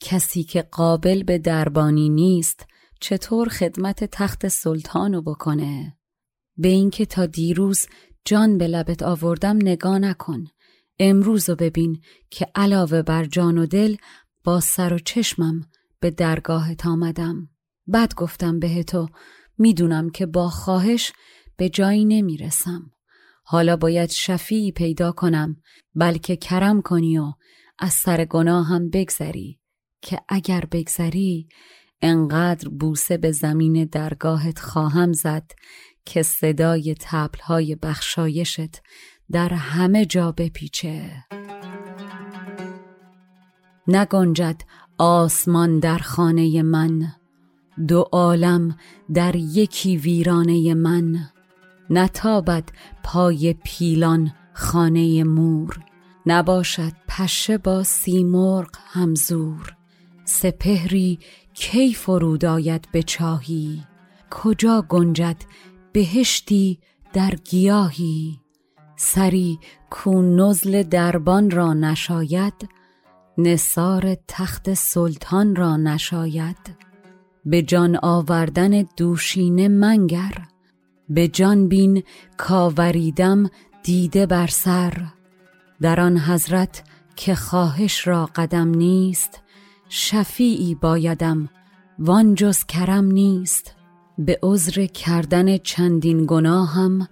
کسی 0.00 0.44
که 0.44 0.62
قابل 0.62 1.22
به 1.22 1.38
دربانی 1.38 2.08
نیست 2.08 2.66
چطور 3.00 3.48
خدمت 3.48 4.04
تخت 4.04 4.48
سلطانو 4.48 5.22
بکنه؟ 5.22 5.96
به 6.56 6.68
اینکه 6.68 7.06
تا 7.06 7.26
دیروز 7.26 7.86
جان 8.24 8.58
به 8.58 8.66
لبت 8.66 9.02
آوردم 9.02 9.56
نگاه 9.56 9.98
نکن. 9.98 10.44
امروز 10.98 11.48
رو 11.48 11.56
ببین 11.56 12.00
که 12.30 12.46
علاوه 12.54 13.02
بر 13.02 13.24
جان 13.24 13.58
و 13.58 13.66
دل 13.66 13.96
با 14.44 14.60
سر 14.60 14.92
و 14.92 14.98
چشمم 14.98 15.60
به 16.00 16.10
درگاهت 16.10 16.86
آمدم. 16.86 17.48
بد 17.92 18.14
گفتم 18.14 18.58
به 18.58 18.82
تو 18.82 19.08
می‌دونم 19.58 20.10
که 20.10 20.26
با 20.26 20.48
خواهش 20.48 21.12
به 21.56 21.68
جایی 21.68 22.04
نمی‌رسم. 22.04 22.90
حالا 23.44 23.76
باید 23.76 24.10
شفیعی 24.10 24.72
پیدا 24.72 25.12
کنم 25.12 25.56
بلکه 25.94 26.36
کرم 26.36 26.82
کنی 26.82 27.18
و 27.18 27.32
از 27.78 27.92
سر 27.92 28.24
گناهم 28.24 28.90
بگذری. 28.90 29.60
که 30.02 30.20
اگر 30.28 30.64
بگذری 30.72 31.48
انقدر 32.00 32.68
بوسه 32.68 33.16
به 33.16 33.32
زمین 33.32 33.84
درگاهت 33.84 34.58
خواهم 34.58 35.12
زد 35.12 35.52
که 36.04 36.22
صدای 36.22 36.94
تبلهای 37.00 37.74
بخشایشت 37.74 38.80
در 39.34 39.54
همه 39.54 40.06
جا 40.06 40.32
بپیچه. 40.32 41.24
نگنجد 43.88 44.62
آسمان 44.98 45.78
در 45.78 45.98
خانه 45.98 46.62
من. 46.62 47.12
دو 47.88 48.08
عالم 48.12 48.76
در 49.14 49.36
یکی 49.36 49.96
ویرانه 49.96 50.74
من. 50.74 51.28
نتابد 51.90 52.64
پای 53.04 53.54
پیلان 53.64 54.32
خانه 54.52 55.24
مور. 55.24 55.78
نباشد 56.26 56.92
پشه 57.08 57.58
با 57.58 57.82
سیمرغ 57.82 58.70
همزور. 58.86 59.76
سپهری 60.24 61.18
کی 61.54 61.94
فرود 61.94 62.44
آید 62.44 62.88
به 62.92 63.02
چاهی؟ 63.02 63.82
کجا 64.30 64.82
گنجد 64.88 65.36
بهشتی 65.92 66.78
در 67.12 67.30
گیاهی؟ 67.30 68.43
سری 68.96 69.58
کو 69.90 70.22
نزل 70.22 70.82
دربان 70.82 71.50
را 71.50 71.72
نشاید 71.72 72.68
نصار 73.38 74.16
تخت 74.28 74.74
سلطان 74.74 75.56
را 75.56 75.76
نشاید. 75.76 76.76
به 77.44 77.62
جان 77.62 77.98
آوردن 78.02 78.86
دوشینه 78.96 79.68
منگر 79.68 80.32
به 81.08 81.28
جان 81.28 81.68
بین 81.68 82.02
کاوریدم 82.36 83.50
دیده 83.82 84.26
بر 84.26 84.46
سر. 84.46 84.92
در 85.80 86.00
آن 86.00 86.18
حضرت 86.18 86.84
که 87.16 87.34
خواهش 87.34 88.06
را 88.06 88.26
قدم 88.26 88.68
نیست 88.68 89.42
شفیعی 89.88 90.74
بایدم 90.74 91.48
وان 91.98 92.34
جز 92.34 92.64
کرم 92.64 93.04
نیست. 93.04 93.73
به 94.18 94.38
عذر 94.42 94.86
کردن 94.86 95.58
چندین 95.58 96.26
گناهم 96.26 97.08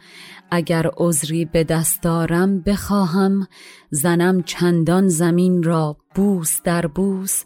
اگر 0.50 0.90
عذری 0.96 1.44
به 1.44 1.64
دست 1.64 2.02
دارم 2.02 2.60
بخواهم 2.60 3.46
زنم 3.90 4.42
چندان 4.42 5.08
زمین 5.08 5.62
را 5.62 5.96
بوس 6.14 6.62
در 6.62 6.86
بوس 6.86 7.44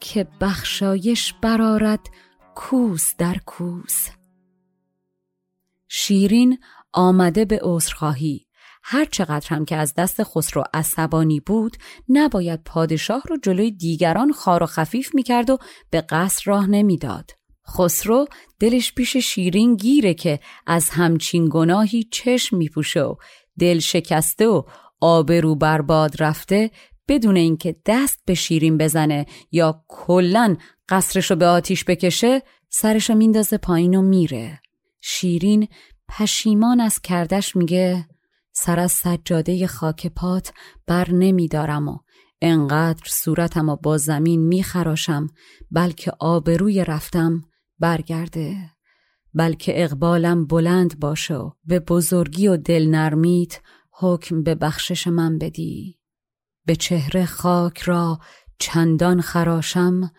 که 0.00 0.26
بخشایش 0.40 1.34
برارد 1.42 2.00
کوس 2.54 3.14
در 3.18 3.36
کوس 3.46 4.08
شیرین 5.88 6.58
آمده 6.92 7.44
به 7.44 7.60
عذرخواهی 7.62 8.46
هر 8.82 9.04
چقدر 9.04 9.48
هم 9.48 9.64
که 9.64 9.76
از 9.76 9.94
دست 9.94 10.22
خسرو 10.22 10.64
عصبانی 10.74 11.40
بود 11.40 11.76
نباید 12.08 12.64
پادشاه 12.64 13.22
رو 13.28 13.36
جلوی 13.42 13.70
دیگران 13.70 14.32
خار 14.32 14.62
و 14.62 14.66
خفیف 14.66 15.14
می‌کرد 15.14 15.50
و 15.50 15.58
به 15.90 16.00
قصر 16.00 16.42
راه 16.46 16.66
نمی‌داد. 16.66 17.30
خسرو 17.68 18.26
دلش 18.60 18.92
پیش 18.92 19.16
شیرین 19.16 19.76
گیره 19.76 20.14
که 20.14 20.40
از 20.66 20.90
همچین 20.90 21.48
گناهی 21.50 22.04
چشم 22.10 22.56
میپوشه 22.56 23.02
و 23.02 23.14
دل 23.58 23.78
شکسته 23.78 24.48
و 24.48 24.62
آبرو 25.00 25.54
برباد 25.54 26.22
رفته 26.22 26.70
بدون 27.08 27.36
اینکه 27.36 27.76
دست 27.86 28.22
به 28.26 28.34
شیرین 28.34 28.78
بزنه 28.78 29.26
یا 29.52 29.84
کلا 29.88 30.56
قصرشو 30.88 31.36
به 31.36 31.46
آتیش 31.46 31.84
بکشه 31.84 32.42
سرشو 32.68 33.14
میندازه 33.14 33.56
پایین 33.56 33.94
و 33.94 34.02
میره. 34.02 34.60
شیرین 35.00 35.68
پشیمان 36.08 36.80
از 36.80 37.00
کردش 37.00 37.56
میگه 37.56 38.06
سر 38.52 38.78
از 38.80 38.92
سجاده 38.92 39.66
خاک 39.66 40.06
پات 40.06 40.52
بر 40.86 41.10
نمیدارم 41.10 41.88
و 41.88 41.98
انقدر 42.40 43.04
صورتم 43.06 43.68
و 43.68 43.76
با 43.76 43.98
زمین 43.98 44.40
میخراشم 44.46 45.26
بلکه 45.70 46.12
آبروی 46.20 46.84
رفتم 46.84 47.42
برگرده. 47.78 48.70
بلکه 49.34 49.84
اقبالم 49.84 50.46
بلند 50.46 51.00
باشه 51.00 51.34
و 51.34 51.50
به 51.64 51.80
بزرگی 51.80 52.48
و 52.48 52.56
دل 52.56 52.88
نرمیت 52.88 53.60
حکم 53.90 54.42
به 54.42 54.54
بخشش 54.54 55.06
من 55.06 55.38
بدی. 55.38 55.98
به 56.66 56.76
چهره 56.76 57.26
خاک 57.26 57.78
را 57.78 58.18
چندان 58.58 59.20
خراشم 59.20 60.10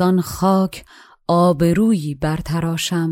آن 0.00 0.20
خاک 0.20 0.84
آبرویی 1.28 2.14
برتراشم. 2.14 3.10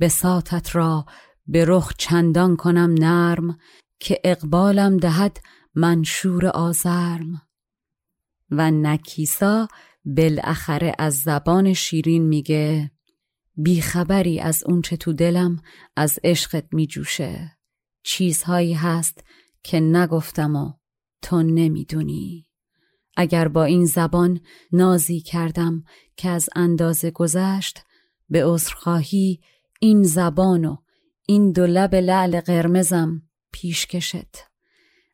بساتت 0.00 0.76
را 0.76 1.06
به 1.46 1.64
رخ 1.68 1.92
چندان 1.98 2.56
کنم 2.56 2.94
نرم 2.98 3.58
که 4.00 4.20
اقبالم 4.24 4.96
دهد 4.96 5.40
منشور 5.74 6.46
آزرم. 6.46 7.42
و 8.50 8.70
نکیسا 8.70 9.68
بالاخره 10.04 10.94
از 10.98 11.20
زبان 11.20 11.72
شیرین 11.72 12.22
میگه 12.22 12.90
بیخبری 13.56 14.40
از 14.40 14.62
اونچه 14.66 14.96
تو 14.96 15.12
دلم 15.12 15.62
از 15.96 16.18
عشقت 16.24 16.64
میجوشه. 16.72 17.56
چیزهایی 18.02 18.74
هست 18.74 19.24
که 19.62 19.80
نگفتم 19.80 20.56
و 20.56 20.72
تو 21.22 21.42
نمی‌دونی. 21.42 22.46
اگر 23.16 23.48
با 23.48 23.64
این 23.64 23.84
زبان 23.84 24.40
نازی 24.72 25.20
کردم 25.20 25.84
که 26.16 26.28
از 26.28 26.48
اندازه 26.56 27.10
گذشت 27.10 27.80
به 28.28 28.44
عذرخواهی 28.46 29.40
این 29.80 30.02
زبان 30.02 30.64
و 30.64 30.76
این 31.26 31.52
دو 31.52 31.66
لب 31.66 31.94
لعل 31.94 32.40
قرمزم 32.40 33.22
پیش 33.52 33.86
کشت 33.86 34.36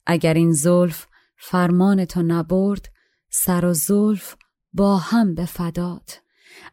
اگر 0.07 0.35
این 0.35 0.53
زلف 0.53 1.07
فرمان 1.39 2.05
تو 2.05 2.23
نبرد 2.23 2.93
سر 3.31 3.65
و 3.65 3.73
زلف 3.73 4.37
با 4.73 4.97
هم 4.97 5.35
به 5.35 5.45
فدات 5.45 6.21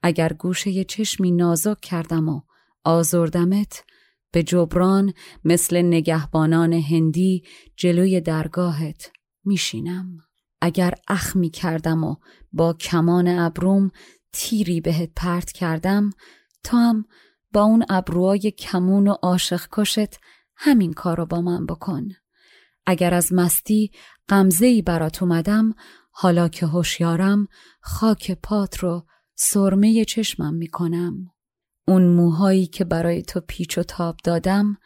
اگر 0.04 0.34
گوشه 0.34 0.84
چشمی 0.84 1.32
نازک 1.32 1.82
کردم 1.82 2.30
و 2.30 2.41
آزردمت 2.84 3.84
به 4.32 4.43
جبران 4.43 5.14
مثل 5.45 5.82
نگهبانان 5.82 6.74
هندی 6.74 7.43
جلوی 7.76 8.22
درگاهت 8.22 9.12
میشینم. 9.45 10.18
اگر 10.62 10.93
اخمی 11.08 11.50
کردم 11.50 12.04
و 12.04 12.16
با 12.54 12.74
کمان 12.74 13.28
ابروم 13.28 13.91
تیری 14.34 14.82
بهت 14.82 15.12
پرت 15.16 15.52
کردم 15.52 16.10
تا 16.64 16.78
هم 16.78 17.06
با 17.54 17.62
اون 17.62 17.86
ابروهای 17.89 18.52
کمون 18.52 19.08
و 19.08 19.12
عاشق 19.12 19.62
کشت 19.72 20.20
همین 20.56 20.93
کارو 20.93 21.26
با 21.26 21.41
من 21.41 21.66
بکن. 21.66 22.08
اگر 22.86 23.14
از 23.14 23.34
مستی 23.34 23.91
ای 24.62 24.82
برات 24.82 25.24
اومدم 25.24 25.74
حالا 26.12 26.48
که 26.48 26.66
هوشیارم 26.66 27.48
خاک 27.82 28.32
پات 28.32 28.78
رو 28.78 29.06
سرمه 29.40 30.06
چشمم 30.06 30.54
می‌کنم. 30.54 31.32
اون 31.88 32.08
موهایی 32.08 32.66
که 32.66 32.86
برای 32.86 33.22
تو 33.22 33.42
پیچ 33.48 33.78
و 33.78 33.84
تاب 33.84 34.18
دادم 34.24 34.78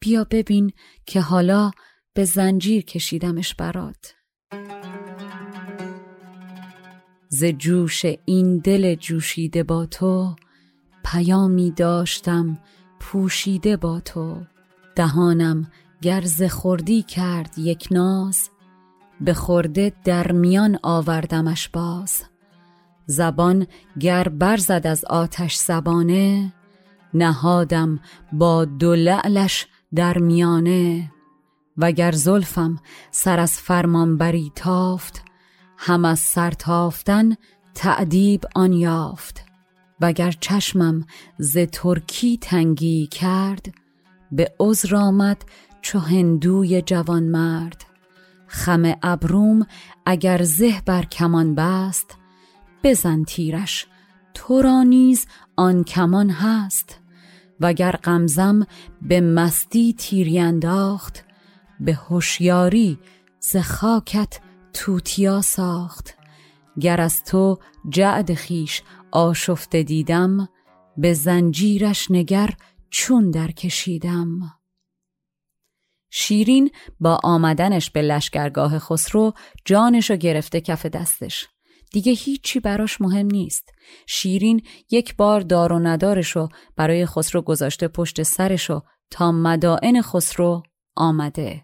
بیا 0.00 0.26
ببین 0.30 0.72
که 1.06 1.20
حالا 1.20 1.70
به 2.14 2.24
زنجیر 2.24 2.84
کشیدمش 2.84 3.54
برات. 3.54 4.14
ز 7.28 7.44
جوش 7.44 8.04
این 8.24 8.58
دل 8.58 8.94
جوشیده 8.94 9.62
با 9.62 9.86
تو 9.86 10.36
پیامی 11.04 11.70
داشتم 11.70 12.58
پوشیده 13.00 13.76
با 13.76 14.00
تو. 14.00 14.42
دهانم 14.96 15.70
گرز 16.02 16.42
خوردی 16.42 17.02
کرد 17.02 17.58
یک 17.58 17.88
ناز 17.90 18.50
به 19.20 19.34
خورده 19.34 19.92
در 20.04 20.32
میان 20.32 20.78
آوردمش 20.82 21.68
باز. 21.68 22.24
زبان 23.10 23.66
گر 24.00 24.28
برزد 24.28 24.86
از 24.86 25.04
آتش 25.04 25.56
زبانه 25.56 26.52
نهادم 27.14 28.00
با 28.32 28.64
دو 28.64 28.94
لعلش 28.94 29.66
در 29.94 30.18
میانه. 30.18 31.12
وگر 31.76 32.12
زلفم 32.12 32.76
سر 33.10 33.40
از 33.40 33.52
فرمانبری 33.52 34.52
تافت 34.54 35.22
هم 35.76 36.04
از 36.04 36.18
سر 36.18 36.50
تافتن 36.50 37.34
تعدیب 37.74 38.44
آن 38.54 38.72
یافت. 38.72 39.44
وگر 40.00 40.30
چشمم 40.40 41.04
ز 41.38 41.58
ترکی 41.58 42.38
تنگی 42.38 43.06
کرد 43.06 43.74
به 44.32 44.54
عذر 44.60 44.96
آمد 44.96 45.44
چو 45.82 45.98
هندوی 45.98 46.82
جوان 46.82 47.22
مرد 47.22 47.84
خم 48.46 48.94
ابروم 49.02 49.66
اگر 50.06 50.42
زه 50.42 50.82
بر 50.86 51.02
کمان 51.02 51.54
بست 51.54 52.16
بزن 52.82 53.24
تیرش. 53.24 53.86
تو 54.34 54.62
را 54.62 54.82
نیز 54.82 55.26
آن 55.56 55.84
کمان 55.84 56.30
هست. 56.30 57.00
وگر 57.60 57.92
غمزم 57.92 58.66
به 59.02 59.20
مستی 59.20 59.92
تیری 59.92 60.38
انداخت 60.38 61.24
به 61.80 61.94
هوشیاری 61.94 62.98
ز 63.40 63.56
خاکت 63.56 64.40
توتیا 64.72 65.40
ساخت. 65.40 66.14
گر 66.80 67.00
از 67.00 67.24
تو 67.24 67.58
جعد 67.88 68.34
خیش 68.34 68.82
آشفته 69.10 69.82
دیدم 69.82 70.48
به 70.96 71.14
زنجیرش 71.14 72.10
نگر 72.10 72.50
چون 72.90 73.30
در 73.30 73.50
کشیدم 73.50 74.58
شیرین 76.10 76.70
با 77.00 77.20
آمدنش 77.24 77.90
به 77.90 78.02
لشکرگاه 78.02 78.78
خسرو 78.78 79.32
جانشو 79.64 80.16
گرفته 80.16 80.60
کف 80.60 80.86
دستش. 80.86 81.48
دیگه 81.92 82.12
هیچی 82.12 82.60
براش 82.60 83.00
مهم 83.00 83.26
نیست. 83.26 83.72
شیرین 84.06 84.62
یک 84.90 85.16
بار 85.16 85.40
دار 85.40 85.72
و 85.72 85.78
ندارشو 85.78 86.48
برای 86.76 87.06
خسرو 87.06 87.42
گذاشته 87.42 87.88
پشت 87.88 88.22
سرشو 88.22 88.80
تا 89.10 89.32
مدائن 89.32 90.02
خسرو 90.02 90.62
آمده. 90.96 91.62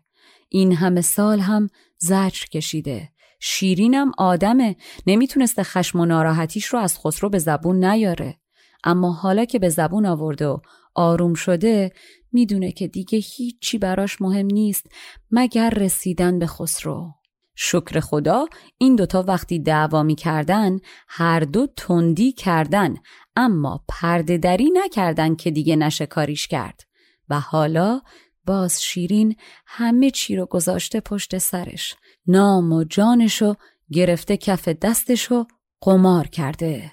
این 0.48 0.72
همه 0.72 1.00
سال 1.00 1.40
هم 1.40 1.68
زجر 1.98 2.46
کشیده. 2.52 3.08
شیرینم 3.40 4.12
آدمه. 4.18 4.76
نمی‌تونسته 5.06 5.62
خشم 5.62 6.00
و 6.00 6.04
ناراحتیش 6.04 6.66
رو 6.66 6.78
از 6.78 6.98
خسرو 6.98 7.30
به 7.30 7.38
زبون 7.38 7.84
نیاره. 7.84 8.40
اما 8.84 9.12
حالا 9.12 9.44
که 9.44 9.58
به 9.58 9.68
زبون 9.68 10.06
آورده 10.06 10.46
و 10.46 10.58
آروم 10.94 11.34
شده 11.34 11.92
می‌دونه 12.32 12.72
که 12.72 12.88
دیگه 12.88 13.18
هیچی 13.18 13.78
براش 13.78 14.20
مهم 14.20 14.46
نیست 14.46 14.86
مگر 15.30 15.70
رسیدن 15.70 16.38
به 16.38 16.46
خسرو. 16.46 17.12
شکر 17.54 18.00
خدا 18.00 18.46
این 18.78 18.96
دوتا 18.96 19.22
وقتی 19.22 19.58
دعوا 19.58 20.02
می 20.02 20.14
کردن 20.14 20.78
هر 21.08 21.40
دو 21.40 21.66
تندی 21.76 22.32
کردن 22.32 22.94
اما 23.36 23.84
پرده 23.88 24.38
دری 24.38 24.70
نکردن 24.74 25.34
که 25.34 25.50
دیگه 25.50 25.76
نشه 25.76 26.06
کاریش 26.06 26.46
کرد. 26.46 26.80
و 27.28 27.40
حالا 27.40 28.00
باز 28.46 28.82
شیرین 28.82 29.36
همه 29.66 30.10
چی 30.10 30.36
رو 30.36 30.46
گذاشته 30.46 31.00
پشت 31.00 31.38
سرش. 31.38 31.94
نام 32.26 32.72
و 32.72 32.84
جانشو 32.84 33.54
گرفته 33.92 34.36
کف 34.36 34.68
دستشو 34.68 35.44
قمار 35.80 36.26
کرده. 36.26 36.92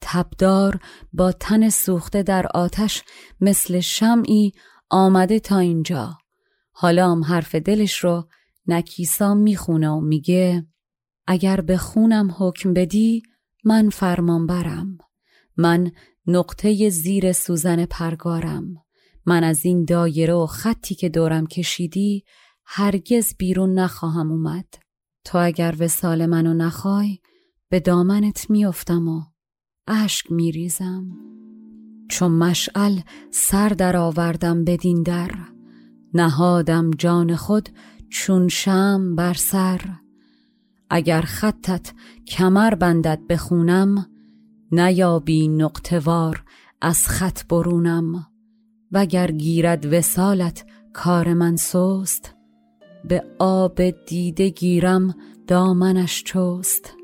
تبدار 0.00 0.80
با 1.12 1.32
تن 1.32 1.68
سوخته 1.68 2.22
در 2.22 2.46
آتش 2.46 3.02
مثل 3.40 3.80
شمعی 3.80 4.52
آمده 4.90 5.40
تا 5.40 5.58
اینجا. 5.58 6.18
حالا 6.72 7.10
هم 7.12 7.24
حرف 7.24 7.54
دلش 7.54 7.98
رو 7.98 8.28
نکیسا 8.66 9.34
می‌خونه 9.34 9.90
و 9.90 10.00
میگه 10.00 10.66
اگر 11.26 11.60
به 11.60 11.76
خونم 11.76 12.34
حکم 12.38 12.74
بدی 12.74 13.22
من 13.64 13.90
فرمان 13.90 14.46
برم 14.46 14.98
من 15.56 15.90
نقطه 16.26 16.90
زیر 16.90 17.32
سوزن 17.32 17.84
پرگارم. 17.84 18.74
من 19.26 19.44
از 19.44 19.64
این 19.64 19.84
دایره 19.84 20.34
و 20.34 20.46
خطی 20.46 20.94
که 20.94 21.08
دورم 21.08 21.46
کشیدی 21.46 22.24
هرگز 22.64 23.34
بیرون 23.38 23.78
نخواهم 23.78 24.32
اومد. 24.32 24.66
تو 25.24 25.38
اگر 25.38 25.74
وسال 25.78 26.26
منو 26.26 26.54
نخوای 26.54 27.18
به 27.68 27.80
دامنت 27.80 28.50
میافتم 28.50 29.08
و 29.08 29.22
اشک 29.86 30.32
میریزم. 30.32 31.06
چون 32.08 32.32
مشعل 32.32 33.00
سر 33.30 33.68
در 33.68 33.96
آوردم 33.96 34.64
بدین 34.64 35.02
در 35.02 35.30
نهادم 36.14 36.90
جان 36.90 37.36
خود 37.36 37.68
چون 38.14 38.48
شم 38.48 39.14
بر 39.16 39.34
سر 39.34 39.80
اگر 40.90 41.20
خطت 41.20 41.92
کمر 42.26 42.74
بندد 42.74 43.20
بخونم 43.28 44.06
نیابی 44.72 45.48
نقطوار 45.48 46.44
از 46.80 47.08
خط 47.08 47.46
برونم. 47.46 48.26
وگر 48.92 49.30
گیرد 49.30 49.92
وسالت 49.92 50.64
کار 50.92 51.34
من 51.34 51.56
سست 51.56 52.34
به 53.08 53.24
آب 53.38 53.90
دیده 53.90 54.48
گیرم 54.48 55.14
دامنش 55.46 56.24
چست. 56.24 56.94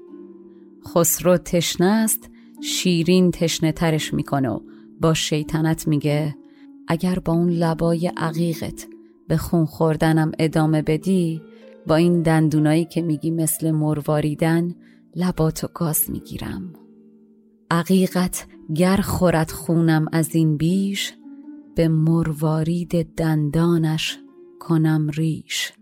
خسرو 0.89 1.37
تشنه 1.37 1.87
است 1.87 2.31
شیرین 2.63 3.31
تشنه 3.31 3.73
ترش 3.73 4.15
می‌کنه 4.15 4.61
با 5.01 5.15
شیطنت 5.15 5.89
میگه 5.89 6.37
اگر 6.89 7.19
با 7.19 7.33
اون 7.33 7.51
لبای 7.51 8.07
عقیقت 8.07 8.87
به 9.31 9.37
خون 9.37 9.67
خوردنم 9.67 10.33
ادامه 10.39 10.83
بدی 10.83 11.43
با 11.87 11.97
این 11.97 12.23
دندونایی 12.23 12.85
که 12.85 13.03
میگی 13.03 13.31
مثل 13.31 13.71
مرواریدن 13.71 14.75
لباتو 15.17 15.69
گاز 15.75 16.11
می‌گیرم. 16.11 16.73
عقیقت 17.71 18.47
گر 18.75 18.97
خورد 18.97 19.51
خونم 19.51 20.07
از 20.13 20.35
این 20.35 20.57
بیش 20.57 21.15
به 21.75 21.89
مروارید 21.89 23.15
دندانش 23.15 24.19
کنم 24.61 25.09
ریش. 25.15 25.73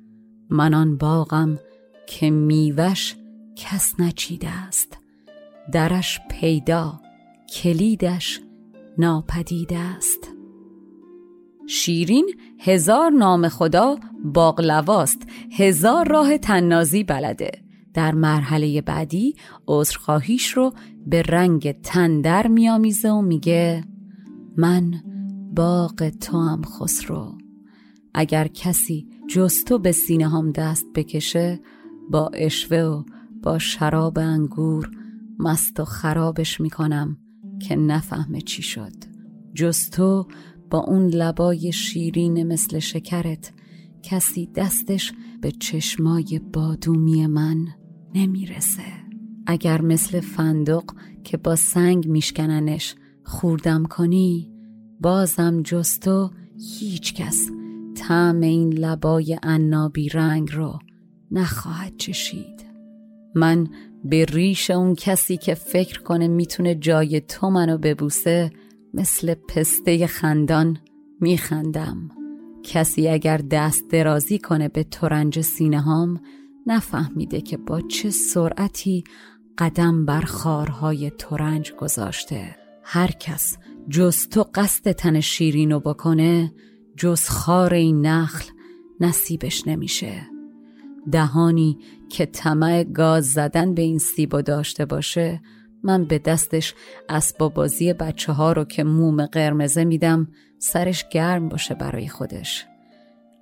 من 0.50 0.74
آن 0.74 0.96
باغم 0.96 1.58
که 2.06 2.30
میوش 2.30 3.16
کس 3.56 3.94
نچیده 4.00 4.48
است. 4.48 4.98
درش 5.72 6.20
پیدا 6.30 7.00
کلیدش 7.54 8.40
ناپدیده 8.98 9.78
است. 9.78 10.37
شیرین 11.68 12.26
هزار 12.58 13.10
نام 13.10 13.48
خدا 13.48 13.96
باقلواست 14.24 15.22
هزار 15.52 16.08
راه 16.08 16.38
تنازی 16.38 17.04
بلده. 17.04 17.50
در 17.94 18.14
مرحله 18.14 18.80
بعدی 18.80 19.34
عذرخواهیش 19.66 20.48
رو 20.48 20.72
به 21.06 21.22
رنگ 21.22 21.72
تندر 21.72 22.46
میامیزه 22.46 23.10
و 23.10 23.22
میگه 23.22 23.84
من 24.56 24.94
باغ 25.56 26.08
تو 26.08 26.40
هم 26.40 26.62
خسرو. 26.62 27.38
اگر 28.14 28.46
کسی 28.46 29.06
جز 29.28 29.64
تو 29.64 29.78
به 29.78 29.92
سینه 29.92 30.28
هم 30.28 30.52
دست 30.52 30.86
بکشه 30.94 31.60
با 32.10 32.30
اشوه 32.34 32.78
و 32.78 33.02
با 33.42 33.58
شراب 33.58 34.18
انگور 34.18 34.90
مست 35.38 35.80
و 35.80 35.84
خرابش 35.84 36.60
می‌کنم 36.60 37.16
که 37.62 37.76
نفهمه 37.76 38.40
چی 38.40 38.62
شد. 38.62 38.92
جز 39.54 39.90
تو 39.90 40.26
با 40.70 40.78
اون 40.78 41.06
لبای 41.06 41.72
شیرین 41.72 42.42
مثل 42.42 42.78
شکرت 42.78 43.52
کسی 44.02 44.48
دستش 44.54 45.12
به 45.40 45.50
چشمای 45.50 46.40
بادومی 46.52 47.26
من 47.26 47.66
نمی‌رسه. 48.14 48.82
اگر 49.46 49.82
مثل 49.82 50.20
فندق 50.20 50.84
که 51.24 51.36
با 51.36 51.56
سنگ 51.56 52.08
میشکننش 52.08 52.94
خوردم 53.24 53.84
کنی 53.84 54.52
بازم 55.00 55.62
جستو 55.62 56.30
هیچ 56.80 57.14
کس 57.14 57.50
طعم 57.96 58.40
این 58.40 58.72
لبای 58.72 59.38
عنابی 59.42 60.08
رنگ 60.08 60.52
رو 60.52 60.78
نخواهد 61.30 61.96
چشید. 61.96 62.66
من 63.34 63.66
به 64.04 64.24
ریش 64.24 64.70
اون 64.70 64.94
کسی 64.94 65.36
که 65.36 65.54
فکر 65.54 66.02
کنه 66.02 66.28
می‌تونه 66.28 66.74
جای 66.74 67.20
تو 67.20 67.50
منو 67.50 67.78
ببوسه 67.78 68.50
مثل 68.98 69.34
پسته 69.34 70.06
خندان 70.06 70.78
میخندم. 71.20 72.10
کسی 72.62 73.08
اگر 73.08 73.36
دست 73.36 73.88
درازی 73.90 74.38
کنه 74.38 74.68
به 74.68 74.84
ترنج 74.84 75.40
سینه 75.40 75.80
هام 75.80 76.20
نفهمیده 76.66 77.40
که 77.40 77.56
با 77.56 77.80
چه 77.80 78.10
سرعتی 78.10 79.04
قدم 79.58 80.06
بر 80.06 80.20
خارهای 80.20 81.10
ترنج 81.10 81.72
گذاشته. 81.72 82.56
هر 82.84 83.10
کس 83.10 83.58
جز 83.88 84.28
تو 84.28 84.44
قصد 84.54 84.92
تن 84.92 85.20
شیرینو 85.20 85.80
بکنه 85.80 86.54
جز 86.96 87.28
خار 87.28 87.74
این 87.74 88.06
نخل 88.06 88.44
نصیبش 89.00 89.66
نمیشه. 89.66 90.26
دهانی 91.12 91.78
که 92.08 92.26
طمع 92.26 92.84
گاز 92.84 93.32
زدن 93.32 93.74
به 93.74 93.82
این 93.82 93.98
سیبو 93.98 94.42
داشته 94.42 94.84
باشه 94.84 95.40
من 95.82 96.04
به 96.04 96.18
دستش 96.18 96.74
اسباب 97.08 97.54
بازی 97.54 97.92
بچه 97.92 98.32
ها 98.32 98.52
رو 98.52 98.64
که 98.64 98.84
موم 98.84 99.26
قرمزه 99.26 99.84
میدم 99.84 100.28
سرش 100.58 101.04
گرم 101.12 101.48
باشه 101.48 101.74
برای 101.74 102.08
خودش. 102.08 102.66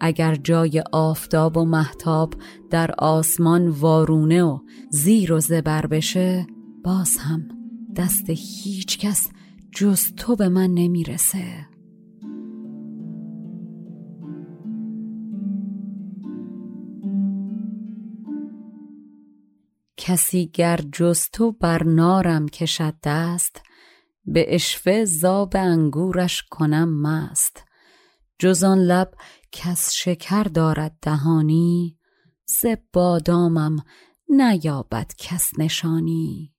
اگر 0.00 0.34
جای 0.34 0.82
آفتاب 0.92 1.56
و 1.56 1.64
محتاب 1.64 2.34
در 2.70 2.90
آسمان 2.98 3.68
وارونه 3.68 4.42
و 4.42 4.58
زیر 4.90 5.32
و 5.32 5.40
زبر 5.40 5.86
بشه 5.86 6.46
باز 6.84 7.16
هم 7.16 7.48
دست 7.96 8.30
هیچ 8.30 8.98
کس 8.98 9.28
جز 9.72 10.14
تو 10.16 10.36
به 10.36 10.48
من 10.48 10.70
نمی‌رسه. 10.70 11.66
کسی 19.96 20.50
گر 20.54 20.80
جز 20.92 21.28
تو 21.32 21.52
بر 21.52 21.82
نارم 21.82 22.48
کشد 22.48 22.94
دست 23.02 23.62
به 24.24 24.54
اشفه 24.54 25.04
زاب 25.04 25.56
انگورش 25.56 26.42
کنم 26.42 27.02
مست. 27.02 27.64
جز 28.38 28.64
آن 28.64 28.78
لب 28.78 29.14
کس 29.52 29.92
شکر 29.92 30.42
دارد 30.42 30.96
دهانی 31.02 31.98
ز 32.60 32.66
بادامم 32.92 33.76
نیابد 34.28 35.12
کس 35.18 35.50
نشانی. 35.58 36.52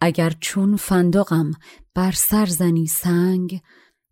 اگر 0.00 0.32
چون 0.40 0.76
فندقم 0.76 1.50
بر 1.94 2.12
سر 2.12 2.46
زنی 2.46 2.86
سنگ 2.86 3.60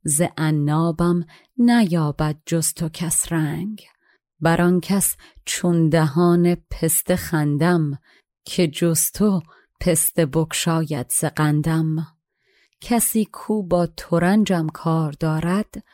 ز 0.05 0.23
عنابم 0.39 1.25
نیابد 1.59 2.37
جز 2.47 2.75
تو 2.75 2.89
کس 2.89 3.33
رنگ. 3.33 3.81
بر 4.41 4.61
آن 4.61 4.81
کس 4.81 5.17
چون 5.45 5.89
دهان 5.89 6.55
پسته 6.71 7.17
خندم 7.17 7.99
که 8.45 8.69
جز 8.69 9.11
تو 9.11 9.43
پسته 9.81 10.27
بکشاید 10.27 11.07
ز 11.11 11.25
کسی 12.81 13.25
کو 13.33 13.63
با 13.63 13.87
ترنجم 13.87 14.67
کار 14.67 15.13
دارد 15.13 15.85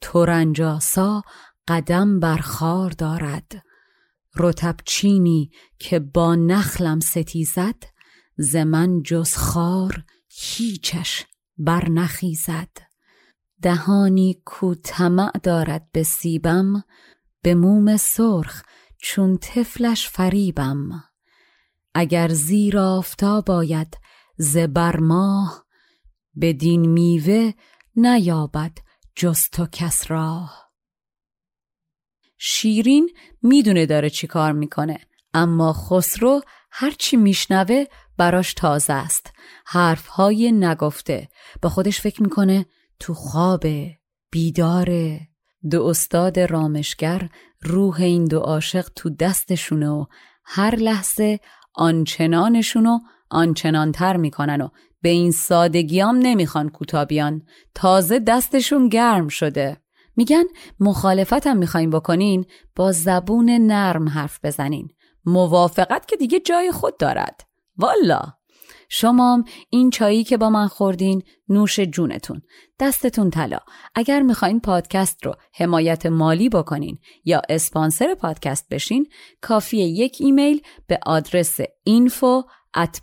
ترنجاسا 0.00 1.22
قدم 1.68 2.20
بر 2.20 2.36
خار 2.36 2.90
دارد. 2.90 3.64
رتب 4.36 4.76
چینی 4.84 5.50
که 5.78 5.98
با 5.98 6.34
نخلم 6.34 7.00
ستیزد 7.00 7.84
ز 8.38 8.56
من 8.56 9.02
جز 9.02 9.34
خار 9.34 10.04
هیچش 10.28 11.26
بر 11.58 11.88
نخیزد. 11.88 12.68
دهانی 13.62 14.42
کو 14.44 14.74
طمع 14.74 15.32
دارد 15.42 15.88
به 15.92 16.02
سیبم 16.02 16.84
به 17.42 17.54
موم 17.54 17.96
سرخ 17.96 18.62
چون 19.02 19.38
طفلش 19.38 20.08
فریبم. 20.08 21.04
اگر 22.00 22.28
زیر 22.28 22.78
آفتاب 22.78 23.50
آید 23.50 23.98
ز 24.36 24.56
ماه 25.00 25.64
بدین 26.40 26.86
میوه 26.86 27.52
نیابد 27.96 28.72
جز 29.16 29.40
تو 29.52 29.66
کس 29.72 30.10
راه. 30.10 30.72
شیرین 32.38 33.10
می‌دونه 33.42 33.86
داره 33.86 34.10
چی 34.10 34.26
کار 34.26 34.52
می‌کنه 34.52 34.98
اما 35.34 35.72
خسرو 35.72 36.40
هرچی 36.70 37.16
میشنوه 37.16 37.84
براش 38.18 38.54
تازه 38.54 38.92
است. 38.92 39.32
حرفهای 39.66 40.52
نگفته 40.52 41.28
با 41.62 41.68
خودش 41.68 42.00
فکر 42.00 42.22
می‌کنه 42.22 42.66
تو 43.00 43.14
خوابه 43.14 43.98
بیداره 44.30 45.28
دو 45.70 45.84
استاد 45.84 46.40
رامشگر 46.40 47.28
روح 47.62 48.00
این 48.00 48.24
دو 48.24 48.38
عاشق 48.38 48.88
تو 48.96 49.10
دستشونه 49.10 49.88
و 49.88 50.04
هر 50.44 50.76
لحظه 50.76 51.40
آنچنانشونو 51.78 52.98
آنچنانتر 53.30 54.16
می‌کنن 54.16 54.60
و 54.60 54.68
به 55.02 55.08
این 55.08 55.30
سادگیام 55.30 56.16
نمی‌خوان 56.16 56.68
کوتابیان 56.68 57.42
تازه 57.74 58.18
دستشون 58.18 58.88
گرم 58.88 59.28
شده. 59.28 59.76
میگن 60.16 60.44
مخالفتم 60.80 61.56
می‌خواین 61.56 61.90
بکنین 61.90 62.44
با 62.76 62.92
زبون 62.92 63.50
نرم 63.50 64.08
حرف 64.08 64.38
بزنین. 64.42 64.88
موافقت 65.24 66.08
که 66.08 66.16
دیگه 66.16 66.40
جای 66.40 66.72
خود 66.72 66.96
دارد. 66.98 67.40
والا! 67.76 68.37
شمام 68.88 69.44
این 69.70 69.90
چایی 69.90 70.24
که 70.24 70.36
با 70.36 70.50
من 70.50 70.66
خوردین 70.66 71.22
نوش 71.48 71.80
جونتون. 71.80 72.42
دستتون 72.80 73.30
طلا. 73.30 73.58
اگر 73.94 74.22
می‌خواین 74.22 74.60
پادکست 74.60 75.26
رو 75.26 75.34
حمایت 75.54 76.06
مالی 76.06 76.48
بکنین 76.48 76.98
یا 77.24 77.42
اسپانسر 77.48 78.14
پادکست 78.14 78.68
بشین 78.68 79.06
کافیه 79.40 79.84
یک 79.84 80.16
ایمیل 80.20 80.60
به 80.86 80.98
آدرس 81.06 81.60
at 82.76 82.98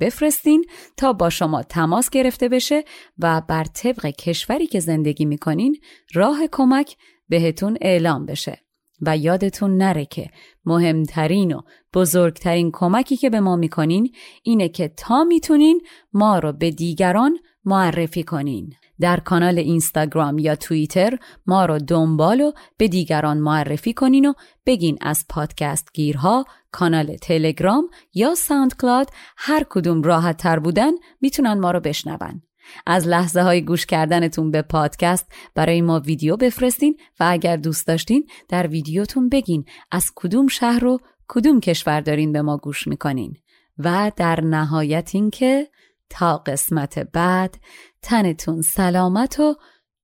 بفرستین 0.00 0.64
تا 0.96 1.12
با 1.12 1.30
شما 1.30 1.62
تماس 1.62 2.10
گرفته 2.10 2.48
بشه 2.48 2.84
و 3.18 3.42
بر 3.48 3.64
طبق 3.64 4.06
کشوری 4.06 4.66
که 4.66 4.80
زندگی 4.80 5.24
می‌کنین 5.24 5.76
راه 6.14 6.46
کمک 6.52 6.96
بهتون 7.28 7.76
اعلام 7.80 8.26
بشه. 8.26 8.65
و 9.02 9.16
یادتون 9.16 9.76
نره 9.76 10.04
که 10.04 10.30
مهمترین 10.64 11.54
و 11.54 11.60
بزرگترین 11.94 12.70
کمکی 12.72 13.16
که 13.16 13.30
به 13.30 13.40
ما 13.40 13.56
می‌کنین 13.56 14.12
اینه 14.42 14.68
که 14.68 14.88
تا 14.88 15.24
می‌تونین 15.24 15.80
ما 16.12 16.38
رو 16.38 16.52
به 16.52 16.70
دیگران 16.70 17.38
معرفی 17.64 18.22
کنین. 18.22 18.72
در 19.00 19.20
کانال 19.20 19.58
اینستاگرام 19.58 20.38
یا 20.38 20.56
توییتر 20.56 21.18
ما 21.46 21.64
رو 21.64 21.78
دنبال 21.78 22.40
و 22.40 22.52
به 22.78 22.88
دیگران 22.88 23.38
معرفی 23.38 23.92
کنین 23.92 24.26
و 24.26 24.32
بگین 24.66 24.98
از 25.00 25.24
پادکست 25.28 25.88
گیرها 25.94 26.44
کانال 26.72 27.16
تلگرام 27.16 27.88
یا 28.14 28.34
SoundCloud 28.34 29.10
هر 29.36 29.66
کدوم 29.70 30.02
راحت 30.02 30.36
تر 30.36 30.58
بودن 30.58 30.92
می‌تونن 31.20 31.60
ما 31.60 31.70
رو 31.70 31.80
بشنون. 31.80 32.42
از 32.86 33.08
لحظه 33.08 33.40
های 33.40 33.64
گوش 33.64 33.86
کردنتون 33.86 34.50
به 34.50 34.62
پادکست 34.62 35.32
برای 35.54 35.80
ما 35.80 36.00
ویدیو 36.00 36.36
بفرستین 36.36 36.96
و 37.20 37.26
اگر 37.28 37.56
دوست 37.56 37.86
داشتین 37.86 38.26
در 38.48 38.66
ویدیوتون 38.66 39.28
بگین 39.28 39.64
از 39.90 40.12
کدوم 40.14 40.46
شهر 40.46 40.84
و 40.84 40.98
کدوم 41.28 41.60
کشور 41.60 42.00
دارین 42.00 42.32
به 42.32 42.42
ما 42.42 42.56
گوش 42.56 42.86
می‌کنین. 42.86 43.36
و 43.78 44.12
در 44.16 44.40
نهایت 44.40 45.10
اینکه 45.14 45.68
تا 46.10 46.36
قسمت 46.36 46.98
بعد 46.98 47.56
تنتون 48.02 48.62
سلامت 48.62 49.40
و 49.40 49.54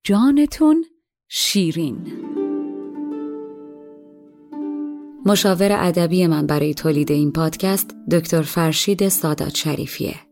جانتون 0.04 0.84
شیرین. 1.28 2.12
مشاور 5.26 5.72
ادبی 5.72 6.26
من 6.26 6.46
برای 6.46 6.74
تولید 6.74 7.12
این 7.12 7.32
پادکست 7.32 7.96
دکتر 8.10 8.42
فرشید 8.42 9.08
سادات 9.08 9.54
شریفیه. 9.54 10.31